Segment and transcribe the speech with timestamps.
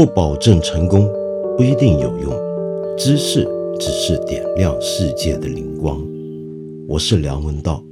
[0.00, 1.06] 不保证成功，
[1.58, 2.32] 不一定有用。
[2.96, 3.46] 知识
[3.78, 6.02] 只是点亮世界的灵光。
[6.88, 7.84] 我是梁文道。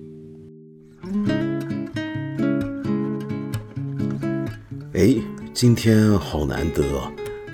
[4.95, 5.15] 哎，
[5.53, 6.83] 今天好难得！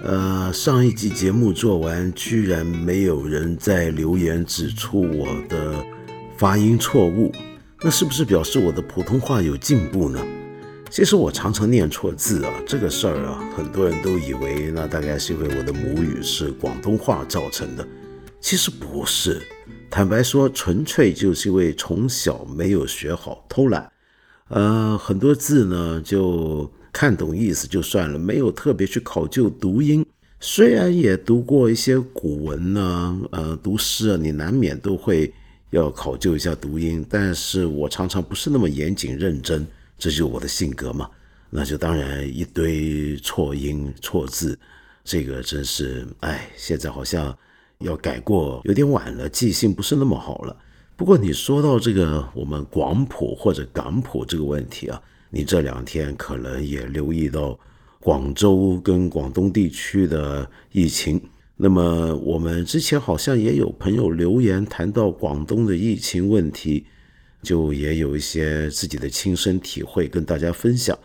[0.04, 5.84] 呃，上一集节目做完，居然没有人在留言指出我的
[6.36, 7.32] 发音错误，
[7.82, 10.24] 那是不是表示我的普通话有进步呢？
[10.94, 17.84] 其实我常常念错字啊，这个事儿啊，很多人都以为那大概是因为我的母语是广东话造成的，
[18.40, 19.42] 其实不是。
[19.90, 23.90] 坦白说，纯粹就是因为从小没有学好，偷懒。
[24.50, 30.06] 呃，很多字呢，就看懂意思就算了，没有特别去考究读音。
[30.38, 35.34] 虽然也读过一些古文呢，呃，读诗啊，你难免都会
[35.70, 39.66] 要考究一下读音，但是我常常不是那么严谨认真。
[39.96, 41.08] 这就是我的性格嘛，
[41.50, 44.58] 那就当然一堆错音错字，
[45.04, 47.36] 这个真是哎，现在好像
[47.78, 50.56] 要改过有点晚了，记性不是那么好了。
[50.96, 57.58] 不过你说到这个我们广普或者港普这个问题啊，你这两天可能也留意到
[58.00, 61.20] 广州跟广东地区的疫情。
[61.56, 66.84] 那么我们之前好像也有朋友留言谈到广东的疫情问题。
[67.44, 70.98] 就也有一些自己的亲身体会跟大家分享，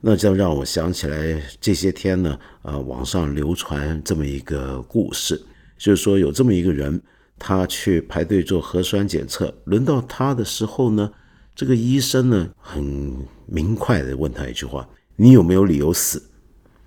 [0.00, 5.40] 那就让我想起来这些天呢，呃，网上流传这么一个故事，
[5.78, 7.00] 就是说有这么一个人，
[7.38, 11.10] 他去排队做核酸检测，轮到他的时候呢，
[11.54, 16.22] 这个医生呢很明快的问他一句话：“你有没有理由死？”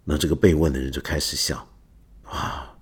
[0.06, 1.58] 那这个被问的人就开始想，
[2.24, 2.76] 啊，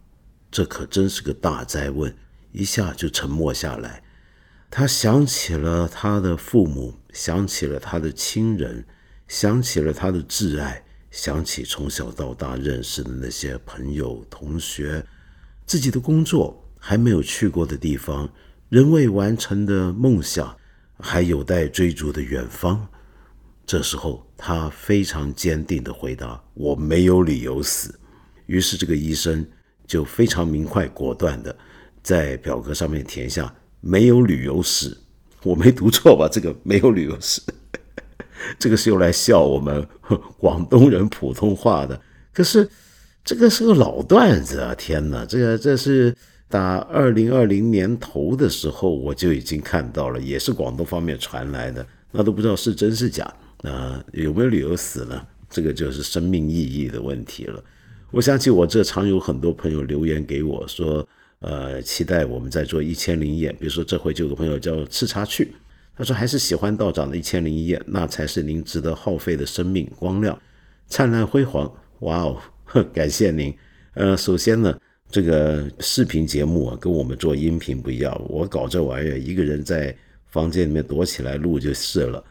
[0.51, 2.13] 这可真是个大灾问，
[2.51, 4.03] 一下就沉默下来。
[4.69, 8.85] 他想起了他的父母，想起了他的亲人，
[9.27, 15.05] 想起了他的挚爱，想起从小到大认识的那些朋友、同学，
[15.66, 18.30] 自己的工作还没有去过的地方，
[18.67, 20.58] 仍未完成的梦想，
[20.99, 22.86] 还有待追逐的远方。
[23.65, 27.97] 这时候，他非常坚定地回答：“我没有理由死。”
[28.45, 29.47] 于是，这个医生
[29.87, 31.55] 就非常明快果断地
[32.03, 33.52] 在表格上面填下。
[33.87, 34.97] 没有旅游史，
[35.45, 36.27] 我没读错吧？
[36.27, 37.39] 这个没有旅游史，
[38.57, 39.87] 这个是用来笑我们
[40.39, 42.01] 广东人普通话的。
[42.33, 42.67] 可是
[43.23, 44.73] 这个是个老段子啊！
[44.73, 46.15] 天哪，这个这是
[46.49, 53.31] 打二零二零年头的时候我就已经看到了，也是广东方面传来的，那都不知道是真是假。
[53.61, 55.21] 那有没有旅游史呢？
[55.47, 57.63] 这个就是生命意义的问题了。
[58.09, 61.07] 我想起我这常有很多朋友留言给我说。
[61.39, 63.51] 呃，期待我们在做一千零一夜。
[63.53, 65.53] 比如说，这回就有个朋友叫赤茶去，
[65.95, 70.39] 他说还是喜欢道长的一千零一夜，那才是您值得耗费的生命光亮，
[70.87, 71.71] 灿烂辉煌。
[71.99, 72.41] 哇哦，
[72.93, 73.53] 感谢您。
[73.93, 74.77] 呃，首先呢，
[75.09, 79.95] 这个视频节目啊，跟我们做音频不一样，我搞这玩意儿，一个人在
[80.27, 82.23] 房间里面躲起来录就是了。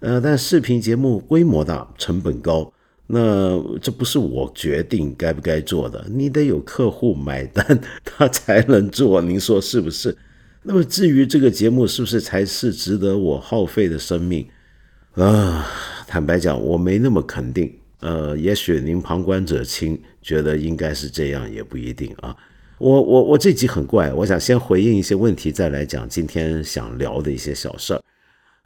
[0.00, 2.72] 呃，但视频节目规模大，成本高。
[3.10, 9.22] 那这不是我决定该不该做的，你得有客户买单， 他才能做。
[9.22, 10.14] 您说是不是？
[10.62, 14.46] 那么至于这个节目是不是才是值得我耗费的生命
[15.14, 15.66] 啊？
[16.06, 17.72] 坦白讲，我没那么肯定。
[18.00, 22.36] 呃，也许您旁观者清，觉得应该是这样，也不一定啊。
[22.78, 28.02] 我我我这集很怪，我想先回应一些问题，再来讲今天想聊的一些小事儿。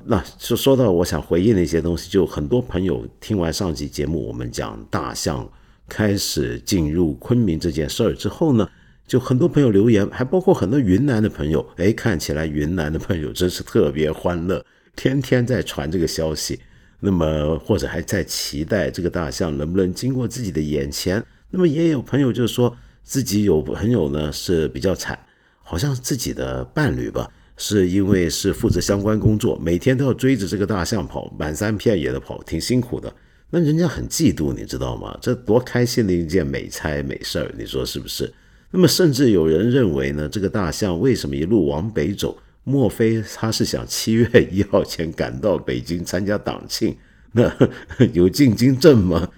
[0.05, 5.49] 那就说到我想回应的一些东西，就很多朋友听完上集节目，我们讲大象
[5.89, 8.69] 开始进入昆明这件事儿之后呢，
[9.07, 14.65] 就很多朋友留言，还包括很多云南的朋友，哎，看起来云南的朋友真是特别欢乐，
[14.97, 16.59] 天天在传这个消息，
[17.01, 25.19] 那么或者还在期待这个大象能不能经过自己的眼前，那么也有朋友就说自己有朋友呢是比较惨，
[25.63, 27.31] 好像自己的伴侣吧。
[27.57, 33.13] 是因为是负责相关工作，每天都要追着这个大象跑，满山遍野的跑，挺辛苦的。
[33.51, 35.16] 那人家很嫉妒，你知道吗？
[35.21, 38.33] 这多开心的一件美差美事儿，你说是不是？
[38.71, 42.39] 那么甚至有人认为呢，这个大象为什么一路往北走？
[42.65, 46.97] 莫非他是想七月一号前赶到北京参加党庆？
[47.33, 47.53] 那
[48.15, 49.28] 有进京证吗？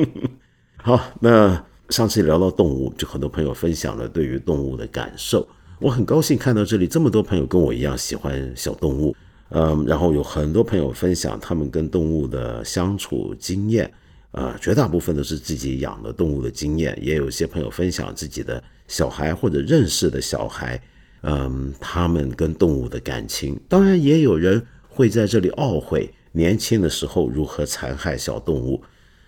[0.78, 5.46] 好，那上次聊到动物，就很多朋友分享了对于动物的感受。
[5.82, 9.16] 我很高兴看到这里这么多朋友跟我一样喜欢小动物，
[9.48, 13.92] 嗯，然后有很多朋友分享他们跟动物的相处经验，
[14.30, 20.80] 呃，绝大部分都是自己养的动物的经验，也有些朋友分享自己的小孩或者认识的小孩，
[21.22, 23.58] 嗯，他们跟动物的感情。
[23.68, 28.80] 当然，也有人会在这里懊悔年轻的时候如何残害小动物。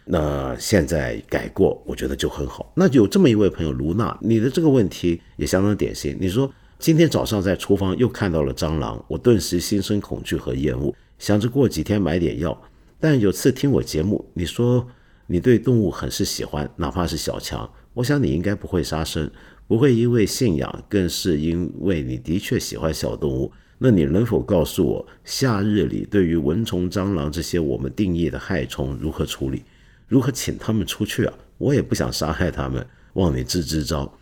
[0.06, 2.73] 那现在改过，我觉得就很好。
[2.77, 6.17] 那有这么一位朋友卢娜，你的这个问题也相当典型。
[6.21, 12.61] 你说今天早上在厨房又看到了蟑螂，我顿时心生恐惧和厌恶，想着过几天买点药。
[13.01, 14.87] 但有次听我节目，你说
[15.27, 19.31] 你对动物很是喜欢，哪怕是小强，我想你应该不会杀生，
[19.67, 23.51] 不会因为信仰，更是因为你的确喜欢小动物。
[23.79, 29.62] 那你能否告诉我，夏日里对于蚊虫、蟑螂这些我们定义的害虫如何处理？
[30.06, 31.35] 如何请他们出去啊？
[31.59, 32.85] 我也不想杀害他们，
[33.15, 34.12] 望你支支招。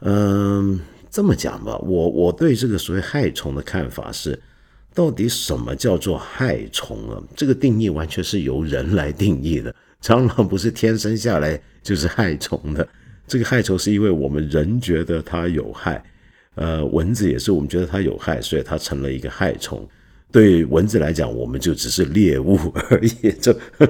[0.00, 0.80] 嗯，
[1.10, 4.38] 这么讲吧，我我对这个所谓害虫的看法是，
[4.92, 7.22] 到底什么叫做害虫啊？
[7.36, 9.74] 这个定义完全是由人来定义的。
[10.02, 12.86] 蟑螂不是天生下来就是害虫的，
[13.26, 16.02] 这个害虫是因为我们人觉得它有害。
[16.56, 19.88] 呃，蚊子也是我们觉得它有害，所以它成了一个害虫。
[20.32, 22.56] 对蚊子来讲，我们就只是猎物
[22.90, 23.86] 而已，这呵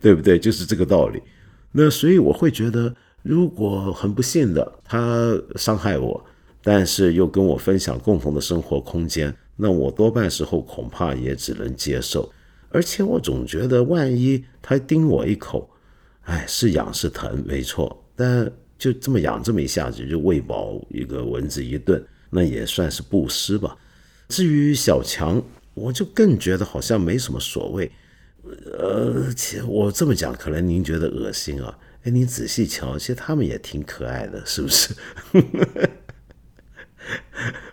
[0.00, 0.38] 对不对？
[0.38, 1.22] 就是这个道理。
[1.70, 2.92] 那所以我会觉得，
[3.22, 6.24] 如果很不幸的它伤害我，
[6.62, 12.32] 但是又跟我分享共同的生活空间，那我多半时候恐怕也只能接受。
[12.70, 15.70] 而且我总觉得，万一它叮我一口，
[16.22, 18.50] 哎，是痒是疼，没错，但。
[18.76, 23.74] 就这么养这么一下子就喂饱一个蚊子一顿，那也算是布施吧。
[24.28, 25.40] 至于小强，
[25.74, 27.90] 我就更觉得好像没什么所谓。
[28.78, 31.78] 呃，其实我这么讲，可能您觉得恶心啊。
[32.02, 34.94] 哎，您仔细瞧，其实他们也挺可爱的，是不是？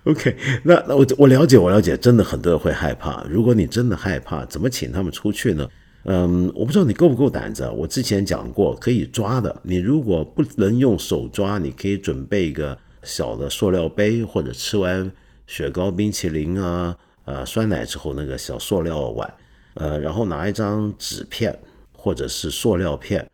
[0.03, 3.23] OK，那那我我了解，我了解，真的很多人会害怕。
[3.29, 5.67] 如果你真的害怕，怎么请他们出去呢？
[6.05, 7.69] 嗯，我不知道你够不够胆子。
[7.69, 9.61] 我之前讲过，可以抓的。
[9.63, 15.11] 你如果不能用手抓，你可以准备一个小的塑料杯，或者吃完
[15.45, 19.33] 雪糕、冰淇淋啊、呃酸奶之后那个小塑料碗，
[19.75, 21.57] 呃，然后拿一张纸片
[21.95, 23.29] 或者是塑料片，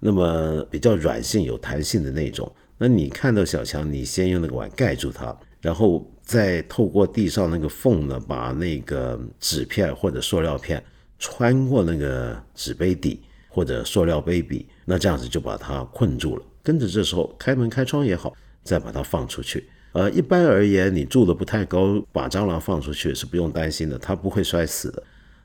[0.00, 2.50] 那么比较软性、有弹性的那种。
[2.78, 10.82] 那你看到小强，你先用那个碗盖住它，然后再透过地上那个缝呢，把那个纸片或者塑料片。
[11.24, 16.42] 穿过那个纸杯底或者塑料杯底，那这样子就把它困住了。
[16.64, 18.34] 跟着这时候开门开窗也好，
[18.64, 19.70] 再把它放出去。
[19.92, 25.02] 呃，一般而言，你住的不太高，把蟑螂放出去是不用担心的，它不会摔死的。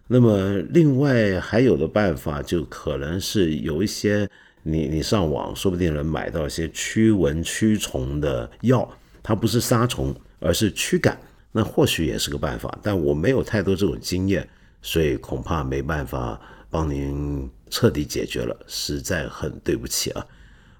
[0.08, 4.30] 那么另外还有的办法，就可能是有一些
[4.64, 8.90] 你你上网说不定能买到一些驱蚊驱虫的药，
[9.22, 11.20] 它不是杀虫，而是驱赶，
[11.52, 12.78] 那或许也是个办法。
[12.82, 14.48] 但我没有太多这种经验。
[14.80, 16.40] 所以恐怕没办法
[16.70, 20.26] 帮您彻底解决了，实在很对不起啊。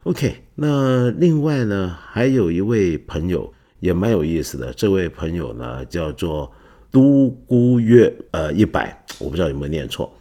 [0.04, 6.52] OK，那另外呢，还有一位朋友也蛮有意思的，这位朋友呢叫做
[6.92, 10.12] 都孤月，呃，一百，我不知道有没有念错。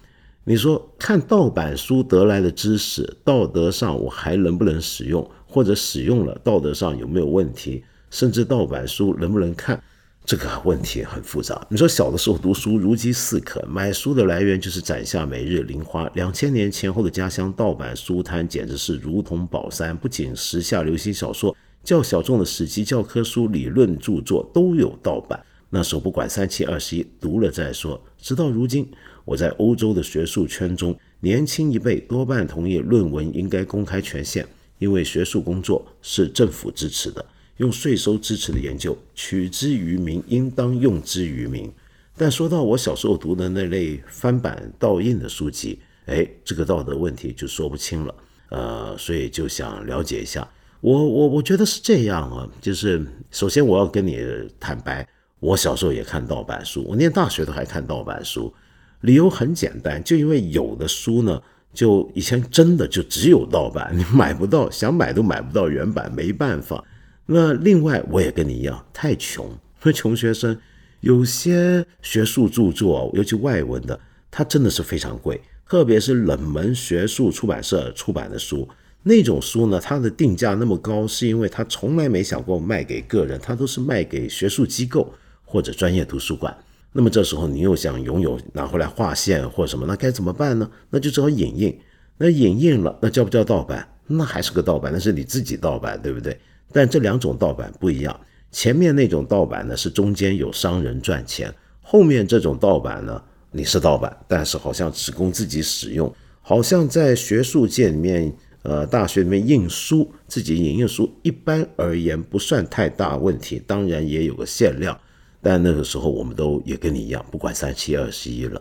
[0.45, 9.83] 你说看盗版书得来的知识，道德上我还能不能使用，或者使用了道德上有没有问题，甚至盗版书能不能看？
[10.25, 11.65] 这个问题很复杂。
[11.71, 16.11] 你说小的时候读书如饥似渴，买书的来源就是攒下每日零花。
[16.15, 21.57] 两千年前后的家乡盗版书摊简直是如同宝山，不仅时下流行小说，
[21.87, 25.41] 较小众的史籍教科书、理论著作都有盗版。
[25.71, 28.03] 那时候不管三七二十一，读了再说。
[28.19, 28.91] 直到如今，
[29.25, 34.45] 我在欧洲的学术圈中，年轻一辈多半同意论文应该公开权限，
[34.81, 37.25] 因为学术工作是政府支持的。
[37.59, 41.73] 用税收支持的研究，取之于民，应当用之于民。
[42.17, 48.15] 但说到我小时候读的那类翻版盗印的书籍，哎，这个道德问题就说不清了。
[48.49, 50.49] 呃，所以就想了解一下。
[50.87, 54.25] 我我我觉得是这样啊，就是首先我要跟你
[54.61, 55.05] 坦白，
[55.41, 58.55] 我小时候也看盗版书，我念大学都还看盗版书。
[59.01, 61.43] 理由很简单，就因为有的书呢，
[61.75, 66.85] 就以前真的就只有盗版， 你买不到，想买都买不到原版，没办法。
[67.27, 69.51] 那另外，我也跟你一样，太穷。
[69.83, 70.57] 那穷学生
[71.01, 73.99] 有些学术著作，尤其外文的，
[74.31, 75.41] 它真的是非常贵。
[75.69, 78.69] 特别是冷门学术出版社出版的书，
[79.09, 86.53] 那种书呢，它的定价那么高，是因为它从来没想过卖给个人，它都是卖给学术机构或者专业图书馆。
[86.91, 90.69] 那么这时候你又想拥有拿回来划线或什么，那该怎么办呢？
[90.91, 91.79] 那就只好影印。
[92.19, 93.89] 那影印了，那叫不叫盗版？
[94.09, 96.37] 那还是个盗版，那是你自己盗版，对不对？
[96.73, 98.21] 但这两种盗版不一样，
[98.51, 103.23] 前面那种盗版呢是中间有商人赚钱，后面这种盗版呢
[103.53, 108.33] 你是盗版，但是好像只供自己使用，好像在学术界里面，
[108.69, 114.99] 呃，大学里面印书自己影印书，一般而言不算太大问题，当然也有个限量，
[115.41, 118.61] 但那个时候我们都也跟你一样，不管三七二十一了，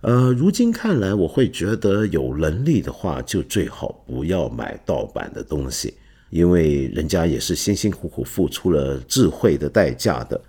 [0.00, 5.94] 呃，如今看来，我会觉得有能力的话，就最好不要买盗版的东西，
[6.30, 10.40] 因为人家也是辛辛苦苦付出了智慧的代价的。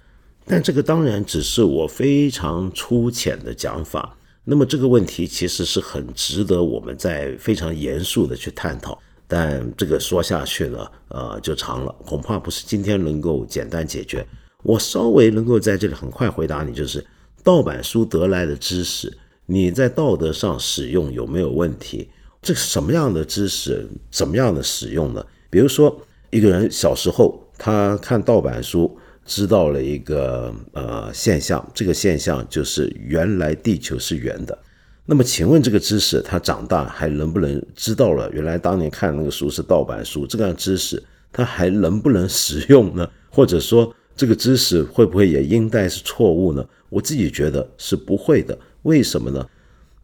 [0.43, 4.17] 但这个当然只是我非常粗浅的讲法。
[4.49, 8.97] 那么这个问题其实是很值得我们在非常严肃的去探讨。
[9.27, 14.25] 但这个说下去呢，呃，就长了，恐怕不是今天能够简单解决。
[14.63, 17.05] 我稍微能够在这里很快回答你，就是
[17.43, 19.11] 盗版书得来的知识。
[19.45, 22.09] 你在道德上使用有没有问题？
[22.41, 25.25] 这是什么样的知识，怎么样的使用呢？
[25.49, 25.93] 比如说，
[26.29, 28.97] 一个人小时候他看盗版书，
[29.27, 34.57] 知道了一个呃现象，这个现象就是原来地球是圆的。
[35.05, 38.29] 那么，请问这个知识他长大还能不能知道了？
[38.31, 43.07] 原来当年看那个书是盗版书，这个知识他还能不能使用呢？
[43.29, 46.65] 或者说，这个知识会不会也应该是错误呢？
[46.89, 48.57] 我自己觉得是不会的。
[48.83, 49.45] 为什么呢？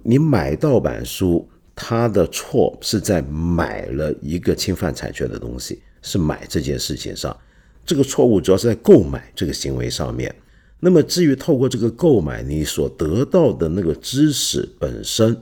[0.03, 7.36] 你买盗版书，它的错是在买了一个侵犯产权的东西，是买这件事情上，
[7.85, 10.33] 这个错误主要是在购买这个行为上面。
[10.79, 15.35] 那么至于透过这个购买你所得到的那个知识本身，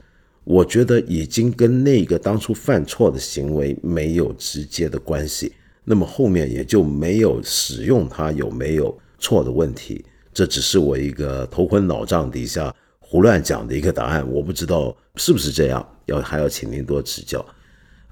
[0.44, 10.06] 我觉得已经跟那个当初犯错的行为没有直接的关系，那么后面也就没有使用它有没有错的问题。
[10.34, 12.74] 这只是我一个头昏脑胀底下。
[13.04, 17.46] 胡乱讲的一个答案，我不知道是不是这样，要还要请您多指教。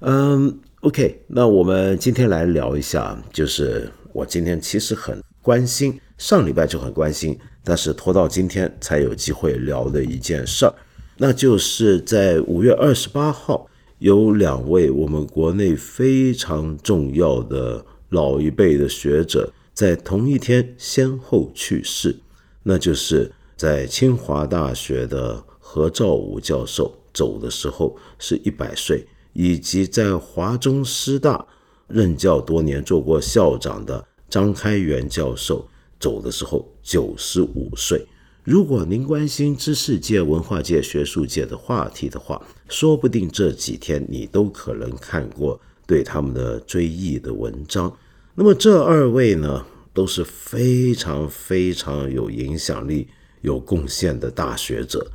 [0.00, 10.74] 嗯，OK，那我们今天来聊一下，就是我今天其实很关心，上礼拜就很关心，但是拖到今天才有机会聊的一件事儿，
[11.16, 22.16] 那就是在五月二十八号，有两位我们国内非常重要的老一辈的学者在同一天先后去世，
[22.62, 23.32] 那就是。
[23.60, 31.46] 在清华大学的何兆武教授走的时候是一百岁，以及在华中师大
[31.92, 35.68] 任教多年、做过校长的张开元教授
[35.98, 38.06] 走的时候九十五岁。
[38.44, 47.94] 如果您关心知识界、文化界、学术界的话题的话，说不定这几天你都可能看过对他们的追忆的文章。
[48.34, 53.08] 那么这二位呢，都是非常非常有影响力。
[53.42, 55.10] 有贡献的大学者，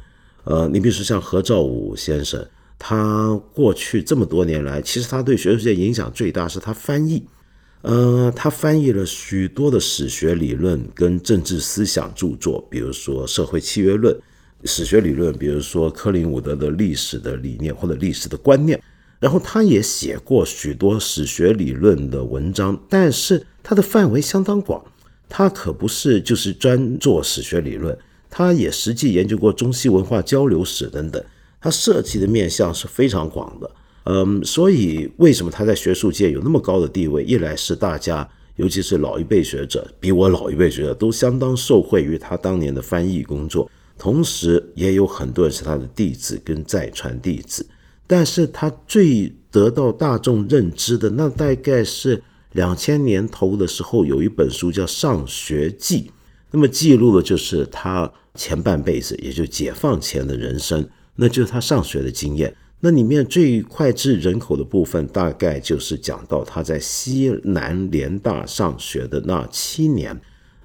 [0.45, 2.43] 呃，你比如说像何兆武先生，
[2.77, 7.23] 他过去这么多年来，其实他对学术界影响最大是他翻译，
[7.81, 14.13] 呃，他翻译了许多的史学理论跟政治思想著作，比如说《社会契约论》，
[14.65, 18.81] 史学理论，比如说柯林伍德的历史的理念或者历史的观念，
[19.19, 24.83] 然后他也写过许多史学理论的文章，但是他的范围相当广，
[25.29, 27.97] 他可不是就是专做史学理论。
[28.29, 31.23] 他也实际研究过中西文化交流史等等，
[31.65, 33.71] 他涉及的面向是非常广的。
[34.03, 37.23] 嗯，所以为什么他在学术界有那么高的地位？
[37.23, 43.67] 一来是大家，尤其是老一辈学者，比我老一辈学者都相当受惠于他当年的翻译工作，
[43.97, 47.65] 同时也有很多人是他的弟子跟再传弟子。
[48.05, 56.01] 但是他最得到大众认知的，那大概是两千年头的时候，有一本书叫《上学记》，
[56.51, 58.11] 那么记录的就是他。
[58.37, 62.53] 前半辈子，也就解放前的人生，那就是他上学的经验。
[62.81, 70.15] 那里面最脍炙人口的部分，大概就是讲到他在西南联大上学的那七年。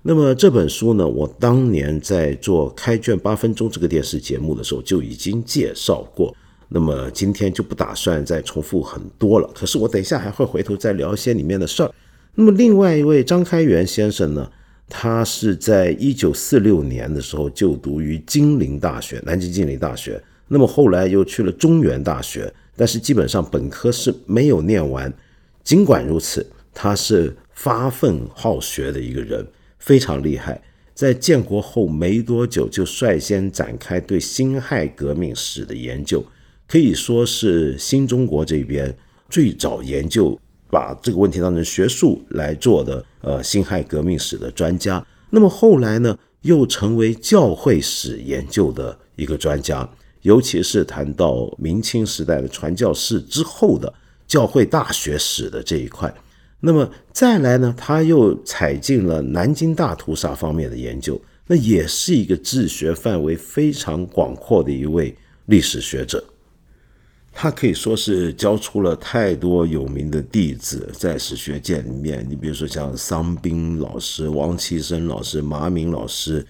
[0.02, 6.34] 那么这本书呢，我当年在做开卷八分钟这个电视节目的时候就已经介绍过。
[6.68, 9.50] 那么今天就不打算再重复很多了。
[9.54, 11.92] 可是我等一下还会回头再聊一些里面的事儿。
[12.34, 14.50] 那么另外一位张开元先生呢？
[14.92, 20.20] 他是在一九四六年的时候就读于金陵大学，南京金陵大学。
[20.52, 25.12] 那么后来又去了中原大学，但是基本上本科是没有念完。
[25.62, 29.46] 尽管如此，他是发奋好学的一个人，
[29.78, 30.60] 非常厉害。
[30.94, 36.24] 在建国后没多久，就率先展开对辛亥革命史的研究，
[36.68, 38.94] 可以说是新中国这边
[39.28, 40.38] 最早研究。
[40.72, 45.04] 把这个问题当成学术来做的，呃，辛亥革命史的专家。
[45.30, 49.90] 那么后来呢，又成为教会史研究的一个专家，
[50.22, 53.92] 尤其是谈到明清时代的传教士之后的
[54.26, 56.12] 教会大学史的这一块。
[56.60, 66.22] 那么再来呢，他又踩进了南京大屠杀方面的研究，那也是一个治学范围非常广阔的一位历史学者。
[67.32, 76.44] 他可以说是教出了太多有名的弟子，在史学界里面，你比如说像桑宾老师、王其生老师、马敏老师，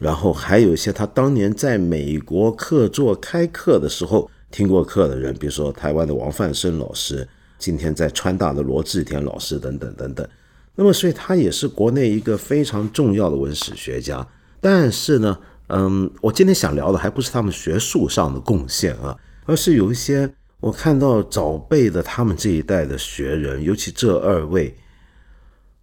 [0.00, 7.28] 然后还有一些他当年在美国客座开课的时候听过课的人，比如说台湾的王范生老师，
[7.58, 10.26] 今天在川大的罗志田老师等等等等。
[10.74, 14.26] 那么，所以他也是国内一个非常重要的文史学家。
[14.58, 19.14] 但是呢，嗯，我今天想聊的还不是他们学术上的贡献啊，
[19.44, 24.74] 而是有一些我看到早辈的他们这一代的学人，尤其这二位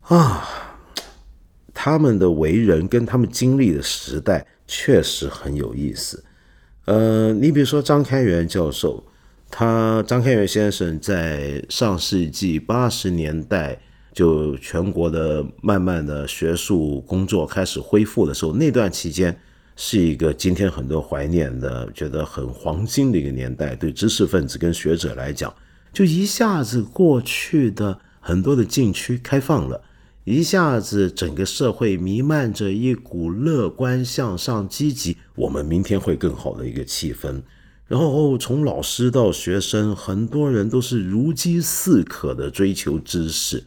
[0.01, 0.66] 啊。
[1.79, 6.23] 他们的为人跟他们经历的时代确实很有意思。
[6.85, 9.03] 呃，你比如说张开元教授，
[9.51, 13.79] 他张开元先生在上世纪八十年代
[14.11, 19.39] 就全国的慢慢的学术工作开始恢复的时候，那段期间
[19.75, 23.75] 是一个今天很多怀念的、觉得很黄金的一个年代。
[23.75, 25.53] 对知识分子跟学者来讲，
[25.93, 29.79] 就一下子过去的很多的禁区开放了。
[30.29, 37.41] 一下子，整个社会弥漫着一股乐观向上、积极，我们明天会更好的一个气氛。
[37.87, 43.63] 然后，从老师到学生，很多人都是如饥似渴的追求知识。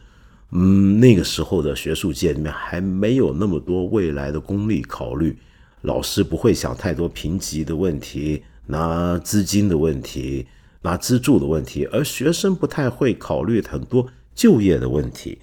[0.51, 5.35] 嗯，那个时候的学术界里面还没有那么多未来的功利考虑，
[5.81, 10.45] 老师不会想太多评级的问题、拿资金的问题、
[10.83, 15.39] 拿资助的问题，而学生不太会考虑很多就业的问题。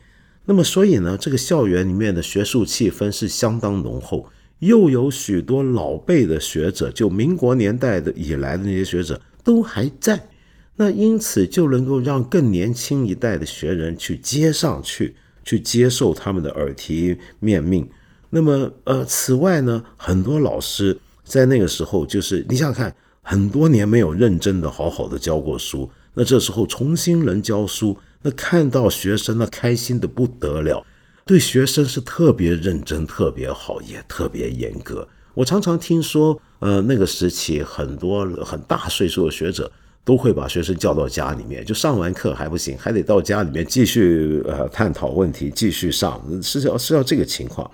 [0.50, 4.26] 那么，所以呢，这个校园里面的学术气氛是相当浓厚，
[4.60, 10.30] 又有许多老辈的学者，就民国年代的以来的那些学者都还在，
[10.76, 17.86] 那因此就能够让更年轻一代的学人去接上去，去接受他们的耳提面命。
[18.30, 27.98] 那么，呃，此外呢，很多老师在那个时候，就是你想想看，很多年没有认真的好好的教过书，那这时候重新能教书。
[28.22, 30.84] 那看到学生那开心的不得了，
[31.24, 35.06] 对学生是特别认真、特别好，也特别严格。
[35.34, 39.70] 我常常听说，呃，那个时期很多很大岁数的学者
[40.04, 47.70] 都会把学生叫到家里面，就上完课还不行，还得到家里面继续呃探讨问题，继续上，是要是要这个情况。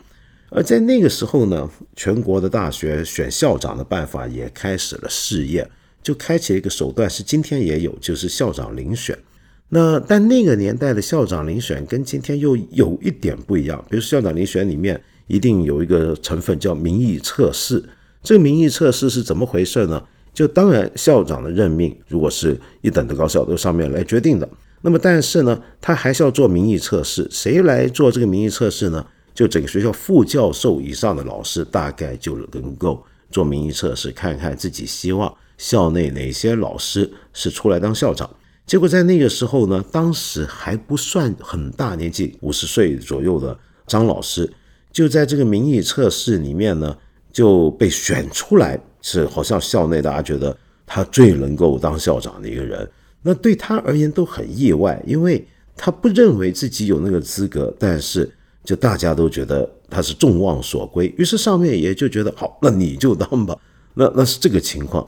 [0.50, 5.68] 而在那个时候呢，全国的大学选校长的办法也开始了试验，
[6.02, 9.18] 就开启了一个手段，是今天也有，就是校长遴选。
[9.68, 17.82] 那但那个年代的校长遴选跟今天又有一点不一样，比如校长遴选里面一定有一个成分叫民意测试。
[18.22, 20.02] 这个民意测试是怎么回事呢？
[20.32, 24.48] 就当然校长的任命如果是一等的高校都上面来决定的，
[24.82, 27.26] 那么但是呢，他还是要做民意测试。
[27.30, 29.04] 谁来做这个民意测试呢？
[29.34, 38.28] 就整个学校副教授以上的老师大概就能够做民意测试，看看自己希望校内哪些老师是出来当校长。
[38.66, 44.50] 结果在那个时候呢，当时还不算很大年纪，五十岁左右的张老师，
[44.90, 46.96] 就在这个民意测试里面呢，
[47.30, 52.88] 就被选出来，是好像校内大家觉得他最能够当校长的一个人。
[53.22, 55.46] 那对他而言都很意外，因为
[55.76, 58.30] 他不认为自己有那个资格，但是
[58.64, 63.54] 就大家都觉得他是众望所归，于是上面也就觉得好，那你就当吧。
[63.92, 65.06] 那那是这个情况。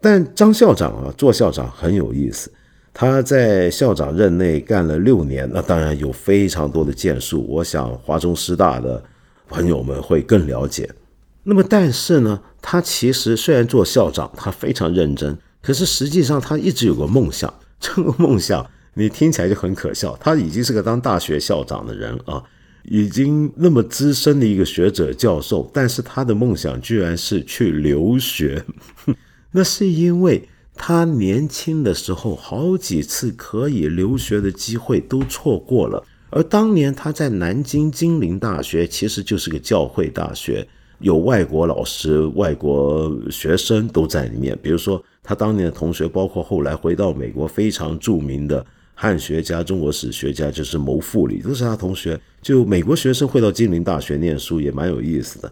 [0.00, 2.52] 但张校长啊，做校长很有意思。
[2.98, 7.44] 他在校长任内干了六年，那当然有非常多的建树。
[7.46, 9.04] 我想华中师大的
[9.50, 10.88] 朋友们会更了解。
[11.42, 17.52] 那么，但是呢，他其实虽然做校长，他非常认真，可是实际上他一直有个梦想。
[17.78, 20.16] 这个梦想你听起来就很可笑。
[20.18, 22.42] 他已经是个当大学校长的人啊，
[22.84, 28.64] 已经那么资深的一个学者教授，但是他的梦想居然是去留学。
[29.50, 30.48] 那是因为。
[30.76, 36.04] 他年轻的时候，好几次可以留学的机会都错过了。
[36.30, 40.66] 而当年他在南京金陵大学，其实就是个教会大学，
[40.98, 44.58] 有外国老师、外国学生都在里面。
[44.62, 52.20] 比如说，他当年的同学，包括后来回到美国非常著名的汉学家、中国史学家，就是牟富礼，都是他同学。
[52.42, 55.50] 就美国学生会到金陵大学念书，也蛮有意思的。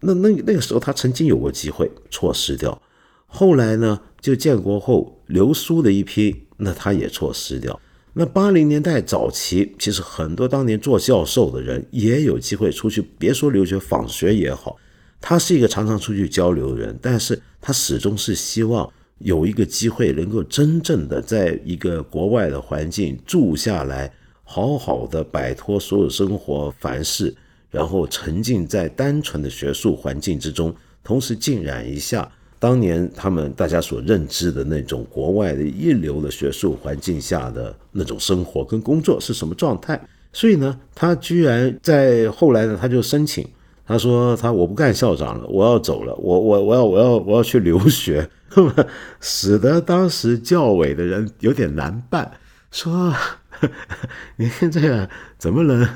[0.00, 2.80] 那那那个时候，他曾经有过机会，错失掉。
[3.26, 7.78] 后来呢，就建国后留苏的一批，那他也错失掉。
[8.14, 14.78] 那八零年代早期，其实很多当年做教授的人也有机会出去，别说留学访学也好，
[15.20, 24.10] 他是一个常常出去交流的人，但是他始终是希望有一个机会能够真正的在一个国外的环境住下来，
[24.42, 27.34] 好好的摆脱所有生活凡事，
[27.70, 32.32] 然后沉浸在单纯的学术环境之中，同时浸染一下。
[32.64, 40.00] 当年他们大家所认知的那种国外的一流的学术环境下的那种生活跟工作是什么状态？
[40.32, 43.46] 所以呢，他居然在后来呢，他就申请
[43.86, 48.26] 他说他我不干校长了，我要走了，我我我要我要我要去留学，
[49.20, 52.32] 使得当时教委的人有点难办，
[52.70, 53.12] 说
[54.36, 55.86] 你看这个怎么能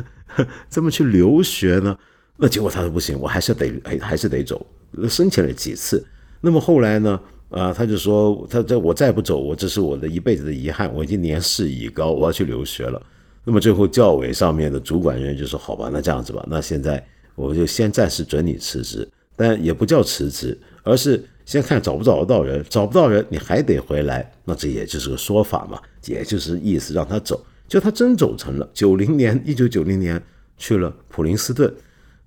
[0.69, 1.97] 这 么去留学呢？
[2.37, 4.67] 那结果他说不行，我还是得还 还是得走，
[5.09, 6.05] 申请了几次，
[6.41, 7.21] 那么后来呢？
[7.51, 13.01] 啊，他就说他这我再不走，我这是我的一辈子的遗憾，我已经年事已高，我要去留学了。
[13.45, 17.05] 那么最后教委上面的主管人员就说好吧，那这样子吧，那现在。
[17.35, 28.69] 我就先暂时准你辞职，但也不叫辞职，而是先看找不找得到人，找不到人你还得回来，那这也就是个说法嘛，也就是意思让他走，就他真走成了。
[28.75, 30.21] 九零年，一九九零年
[30.57, 31.73] 去了普林斯顿，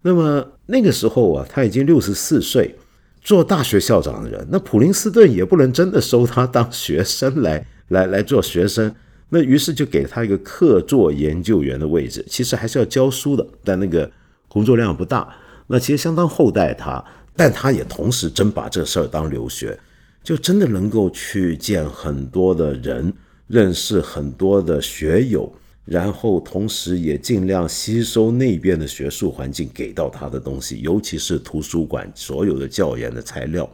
[0.02, 2.74] 那么那个时候啊，他已经六十四岁，
[3.21, 8.93] 做大学校长的人，那普林斯顿也不能真的收他当学生来来来做学生，
[9.29, 14.12] 那于是就给他一个客座研究员的位置，其实还是要教书的，但那个。
[14.53, 15.34] 工作量不大，
[15.67, 17.01] 那其实相当厚待他，
[17.38, 19.79] 但他也同时真把这事儿当留学，
[20.21, 23.13] 就真的能够去见很多的人，
[23.47, 25.49] 认识很多的学友，
[25.85, 33.69] 然后同时也尽量吸收那边的学术环境给到他的东西，尤其是图书馆所有的教研的材料，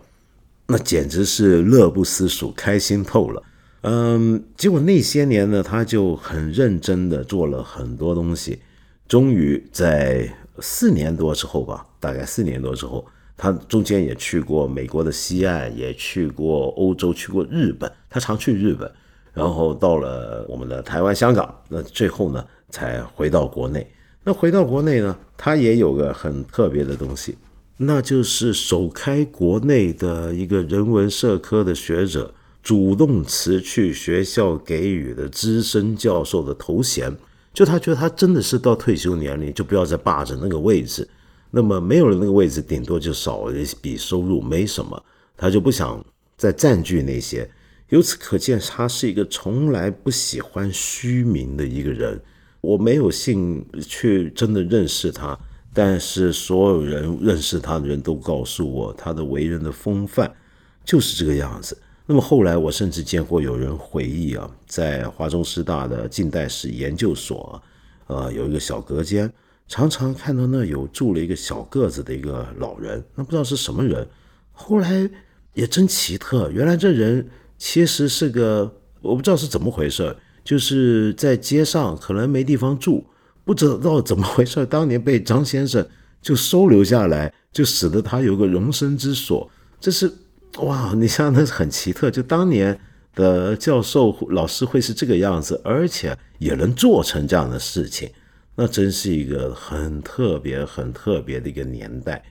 [0.68, 3.44] 那简直是乐不思蜀，开心透了。
[3.82, 8.60] 嗯，结果那些年呢，他就很认真的做了很多东西，
[9.08, 10.32] 终于在。
[10.60, 13.06] 四年多之后吧，大概四年多之后，
[13.38, 17.92] 他中间也去过美国的西岸，也去过欧洲，去过日本。
[18.10, 18.92] 他常去日本，
[19.38, 23.86] 然后到了我们的台湾、香港，那最后呢才回到国内。
[24.24, 27.38] 那回到国内呢，他也有个很特别的东西，
[27.78, 37.16] 那就是首开国内的一个人文社科的学者主动辞去学校给予的资深教授的头衔。
[37.54, 41.08] 就他觉得他真的是到退休年龄就不要再霸着那个位置，
[41.52, 45.02] 那么没有了那个位置，顶多就少一笔收入，没什么，
[45.38, 46.04] 他就不想
[46.36, 47.50] 再占据那些。
[47.90, 52.22] 由此可见，他是一个从来不喜欢虚名的一个人。
[52.60, 55.38] 我没有幸去真的认识他，
[55.74, 60.36] 但是所有人认识他的人都告诉我，他的为人的风范
[60.84, 61.78] 就是这个样子。
[62.06, 67.62] 那么后来，我甚至见过有人回忆啊，在华中师大的近代史研究所，
[68.08, 69.32] 呃，有一个小隔间，
[69.68, 74.06] 常常看到那有住了一个小个子的一个老人，那不知道是什么人。
[74.52, 75.10] 后来
[75.54, 83.06] 也真奇特，原来这人其实是个，我不知道是怎么回事，就是在街上可能没地方住，
[83.44, 85.88] 不知道怎么回事，当年被张先生
[86.22, 90.12] 就收留下来，就使得他有个容身之所，这是。
[90.60, 92.80] 哇，你像那很奇特，就当年
[93.14, 98.10] 的教授老师会是这个样子，而且也能做成这样的事情，
[98.56, 102.24] 那真是一个很特别、很特别的一个年代。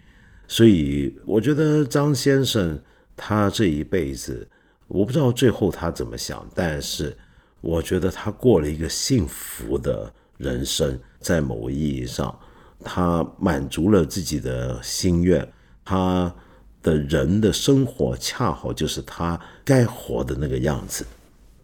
[0.49, 2.81] 所以我觉得张先生
[3.15, 4.49] 他这一辈子，
[4.89, 7.17] 我不知道最后他怎么想，但是
[7.61, 12.39] 我觉得他过了一个幸福的人生，在某意义上，
[12.83, 15.53] 他满足了自己的心愿，
[15.85, 16.35] 他。
[16.83, 21.05] 的人的生活恰好就是他该活的那个样子。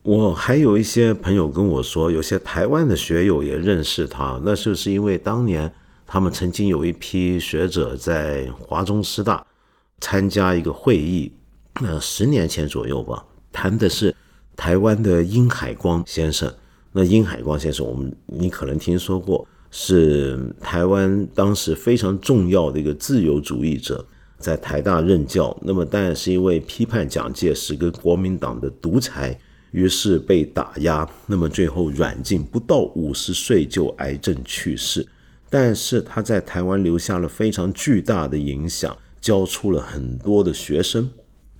[0.02, 5.72] 我还有一些朋友跟我说，有些台湾的学友也认识他，那就是因为当年
[6.08, 9.46] 他们曾经有一批学者在华中师大
[10.00, 11.32] 参加一个会议，
[11.80, 14.14] 呃，十年前左右吧，谈的是
[14.54, 16.52] 台湾的殷海光先生。
[16.92, 24.04] 那殷海光先生，我们你可能听说过，是台湾当时非常重要的一个自由主义者。
[24.38, 29.38] 在台大任教，那么当然是因为批判蒋介石跟国民党的独裁，
[29.70, 35.06] 于是被打压，那么最后软禁，不到五十岁就癌症去世。
[35.48, 41.08] 但是他在台湾留下了非常巨大的影响，教出了很多的学生。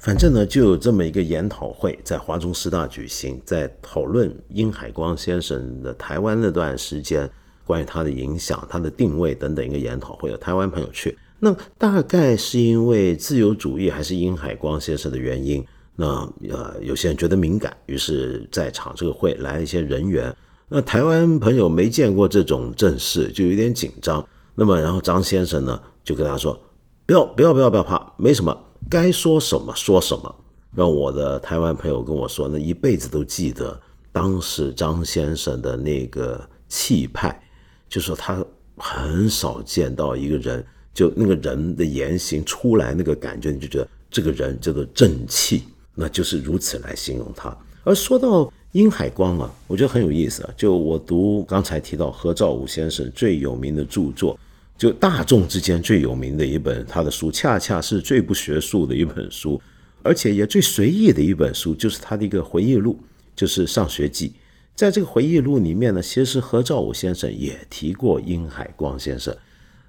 [0.03, 7.31] 反正呢，就有这么一个研讨会，在华中师大举行，在讨论殷海光先生的台湾那段时间，
[7.65, 11.17] 关于他的影响、他的定位等等一个研讨会，有台湾朋友去。
[11.39, 15.65] 那大概是因为自由主义还是殷海光先生的原因？
[15.95, 20.35] 那呃，有些人觉得敏感，于是在场这个会来了一些人员。
[20.69, 24.27] 那台湾朋友没见过这种阵势，就有点紧张。
[24.57, 26.59] 那么，然后张先生呢就跟他说
[27.07, 28.57] ：“不要不要不要不要怕，没什么，
[28.89, 30.35] 该说什么说什么。”
[30.75, 33.79] 让我的台湾朋友跟我说，那一辈子都记得
[34.11, 37.43] 当时张先生的那个气派，
[37.89, 38.45] 就说他
[38.77, 40.65] 很少见到一个人。
[40.95, 45.63] 就那个人的言行出来，那个感觉，你就觉得这个人叫做正气，
[45.95, 47.57] 那就是如此来形容他。
[47.83, 50.51] 而说到殷海光啊，我觉得很有意思啊。
[50.55, 54.39] 就我读刚才提到何兆武先生最有名的著作，
[54.83, 59.63] 就大众之间最有名的一本他的书，恰恰是最不学术的一本书，
[60.03, 62.99] 而且也最随意的一本书，就是他的一个回忆录，
[63.37, 64.31] 就是《上学记》。
[64.75, 69.33] 在这个回忆录里面呢，其实何兆武先生也提过殷海光先生。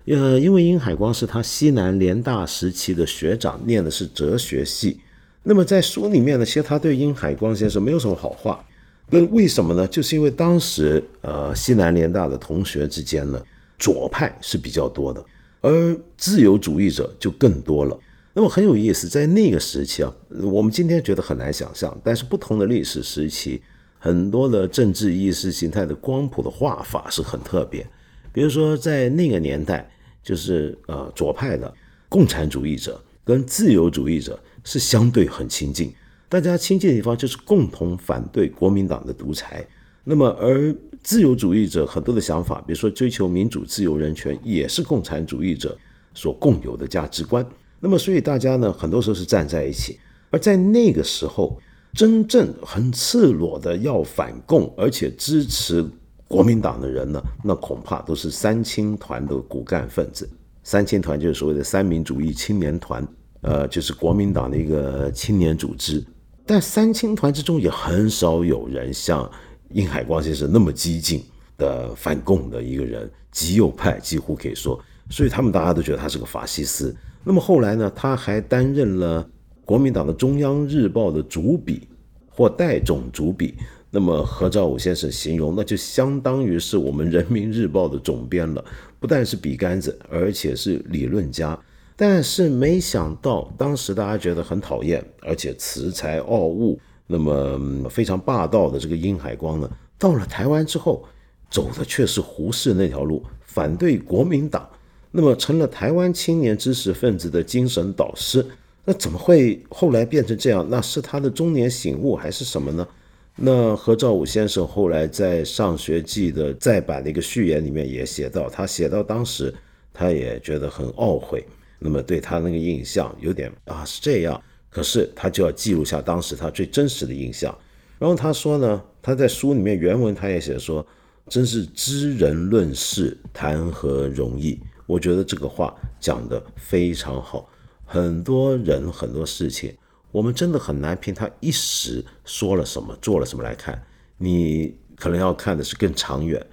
[0.06, 5.00] 呃，因为殷海光是他西南联大时期的学长，念的是哲学系。
[5.42, 8.64] 那么在书里面呢，其实他对殷海光先生没有什么好话。
[9.10, 9.88] 那为什么呢？
[9.88, 13.42] 就是因为当时呃西南联大的同学之间呢，
[13.78, 15.24] 左派是比较多的，
[15.62, 18.00] 而自由主义者就更多了。
[18.34, 23.62] 那么很有意思，在那个时期啊，我们今天觉得很难想象，但是不同的历史时期，
[24.00, 27.88] 很多的政治意识形态的光谱的画法是很特别。
[28.32, 29.88] 比如说在那个年代，
[30.24, 31.72] 就是呃左派的
[32.10, 35.94] 共产主义者跟自由主义者是相对很亲近。
[36.28, 39.64] 大家亲近的地方就是共同反对国民党的独裁，
[40.04, 45.78] 那么而自由主义者很多的想法，比如说追求民主、自由、人权，也是共产主义者
[46.14, 47.46] 所共有的价值观。
[47.80, 50.00] 那么所以大家呢，很多时候是站在一起。
[50.30, 51.60] 而在那个时候，
[51.94, 55.86] 真正很赤裸的要反共，而且支持
[56.28, 60.30] 国民党的人呢，那恐怕都是三青团的骨干分子。
[60.64, 63.06] 三青团就是所谓的三民主义青年团，
[63.42, 66.04] 呃，就是国民党的一个青年组织。
[66.46, 69.30] 但三青团之中也很少有人像
[69.74, 71.24] 殷海光先生那么激进
[71.58, 76.96] 的反共的一个人，极右派几乎可以说，所以他们大家都觉得他是个法西斯。
[77.24, 79.28] 那么后来呢，他还担任了
[79.66, 81.88] 国民党的中央日报的主笔
[82.30, 83.56] 或代总主笔。
[83.96, 88.66] 那么何兆武先生形容，那就相当于是我们人民日报的总编了，
[89.00, 91.56] 不但是笔杆子，而且是理论家。
[91.96, 101.06] 但是没想到，当时大家觉得很讨厌，而且恃才傲物，那么非常霸道的这个殷海光呢，到了台湾之后，
[101.50, 104.68] 走的却是胡适那条路，反对国民党，
[105.12, 108.46] 那么成了台湾青年知识分子的精神导师。
[108.86, 110.68] 那怎么会后来变成这样？
[110.70, 112.88] 那是他的中年醒悟还是什么呢？
[113.36, 119.54] 那何兆武先生后来在《上学记》的再版的一个序言里面也写到，他写到当时
[119.94, 121.44] 他也觉得很懊悔。
[121.80, 124.42] 那么对他那个印象有点啊是这样，
[124.74, 127.56] 可是他就要记录下当时他最真实的印象。
[128.00, 130.86] 然后他说呢，他在书里面原文他也写说，
[131.30, 134.60] 真是知人论事谈何容易。
[134.88, 137.48] 我觉得这个话讲得非常好。
[137.86, 139.74] 很多人很多事情，
[140.12, 143.82] 我们真的很难凭他一时说了什么做了什么来看，
[144.18, 146.44] 你可能要看的是更长远。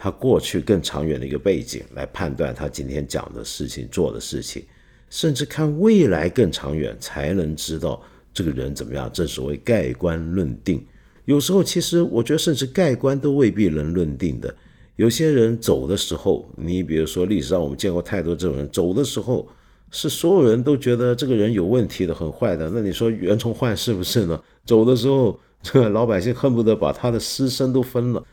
[0.00, 4.64] 他过去更长远的一个背景来判断他今天讲的事情、做的事情，
[5.10, 9.10] 甚至看未来更长远，才能知道这个人怎么样。
[9.12, 10.84] 正所谓盖棺论定，
[11.24, 14.54] 有时候其实我觉得，甚至盖棺都未必能论定的。
[14.96, 19.48] 有些人走的时候，你比如说历史上我们见过太多这种人，走的时候
[19.90, 22.68] 是所有人都觉得这个人有问题的、很坏的。
[22.70, 24.42] 那你说袁崇焕是不是呢？
[24.64, 28.24] 走的时候，这老百姓恨不得把他的尸身都分了。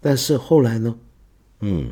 [0.00, 0.96] 但是后来呢？
[1.60, 1.90] 嗯，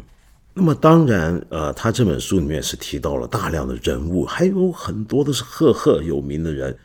[0.53, 6.77] 那么当然，呃，他这本书里面是提到了大量的人物，还有很多都是赫赫有名的人。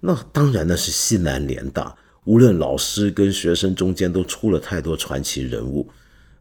[0.00, 5.86] 那当然那是西南联大，无论老师跟学生中间都出了太多传奇人物。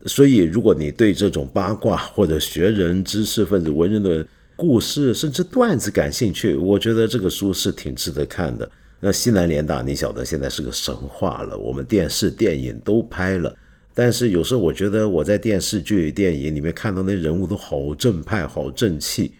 [0.05, 8.71] 所以，如果你对这种八卦或者学人、知识分子、文人的故事，甚至段子感兴趣，我觉得这个书是挺值得看的。
[9.01, 13.53] 那西南联大，你晓得现在是个神话了，我们电视、电影都拍了。
[14.01, 19.33] 但是有时候我觉得我在电视剧、电影里面看到那人物都好正派、好正气，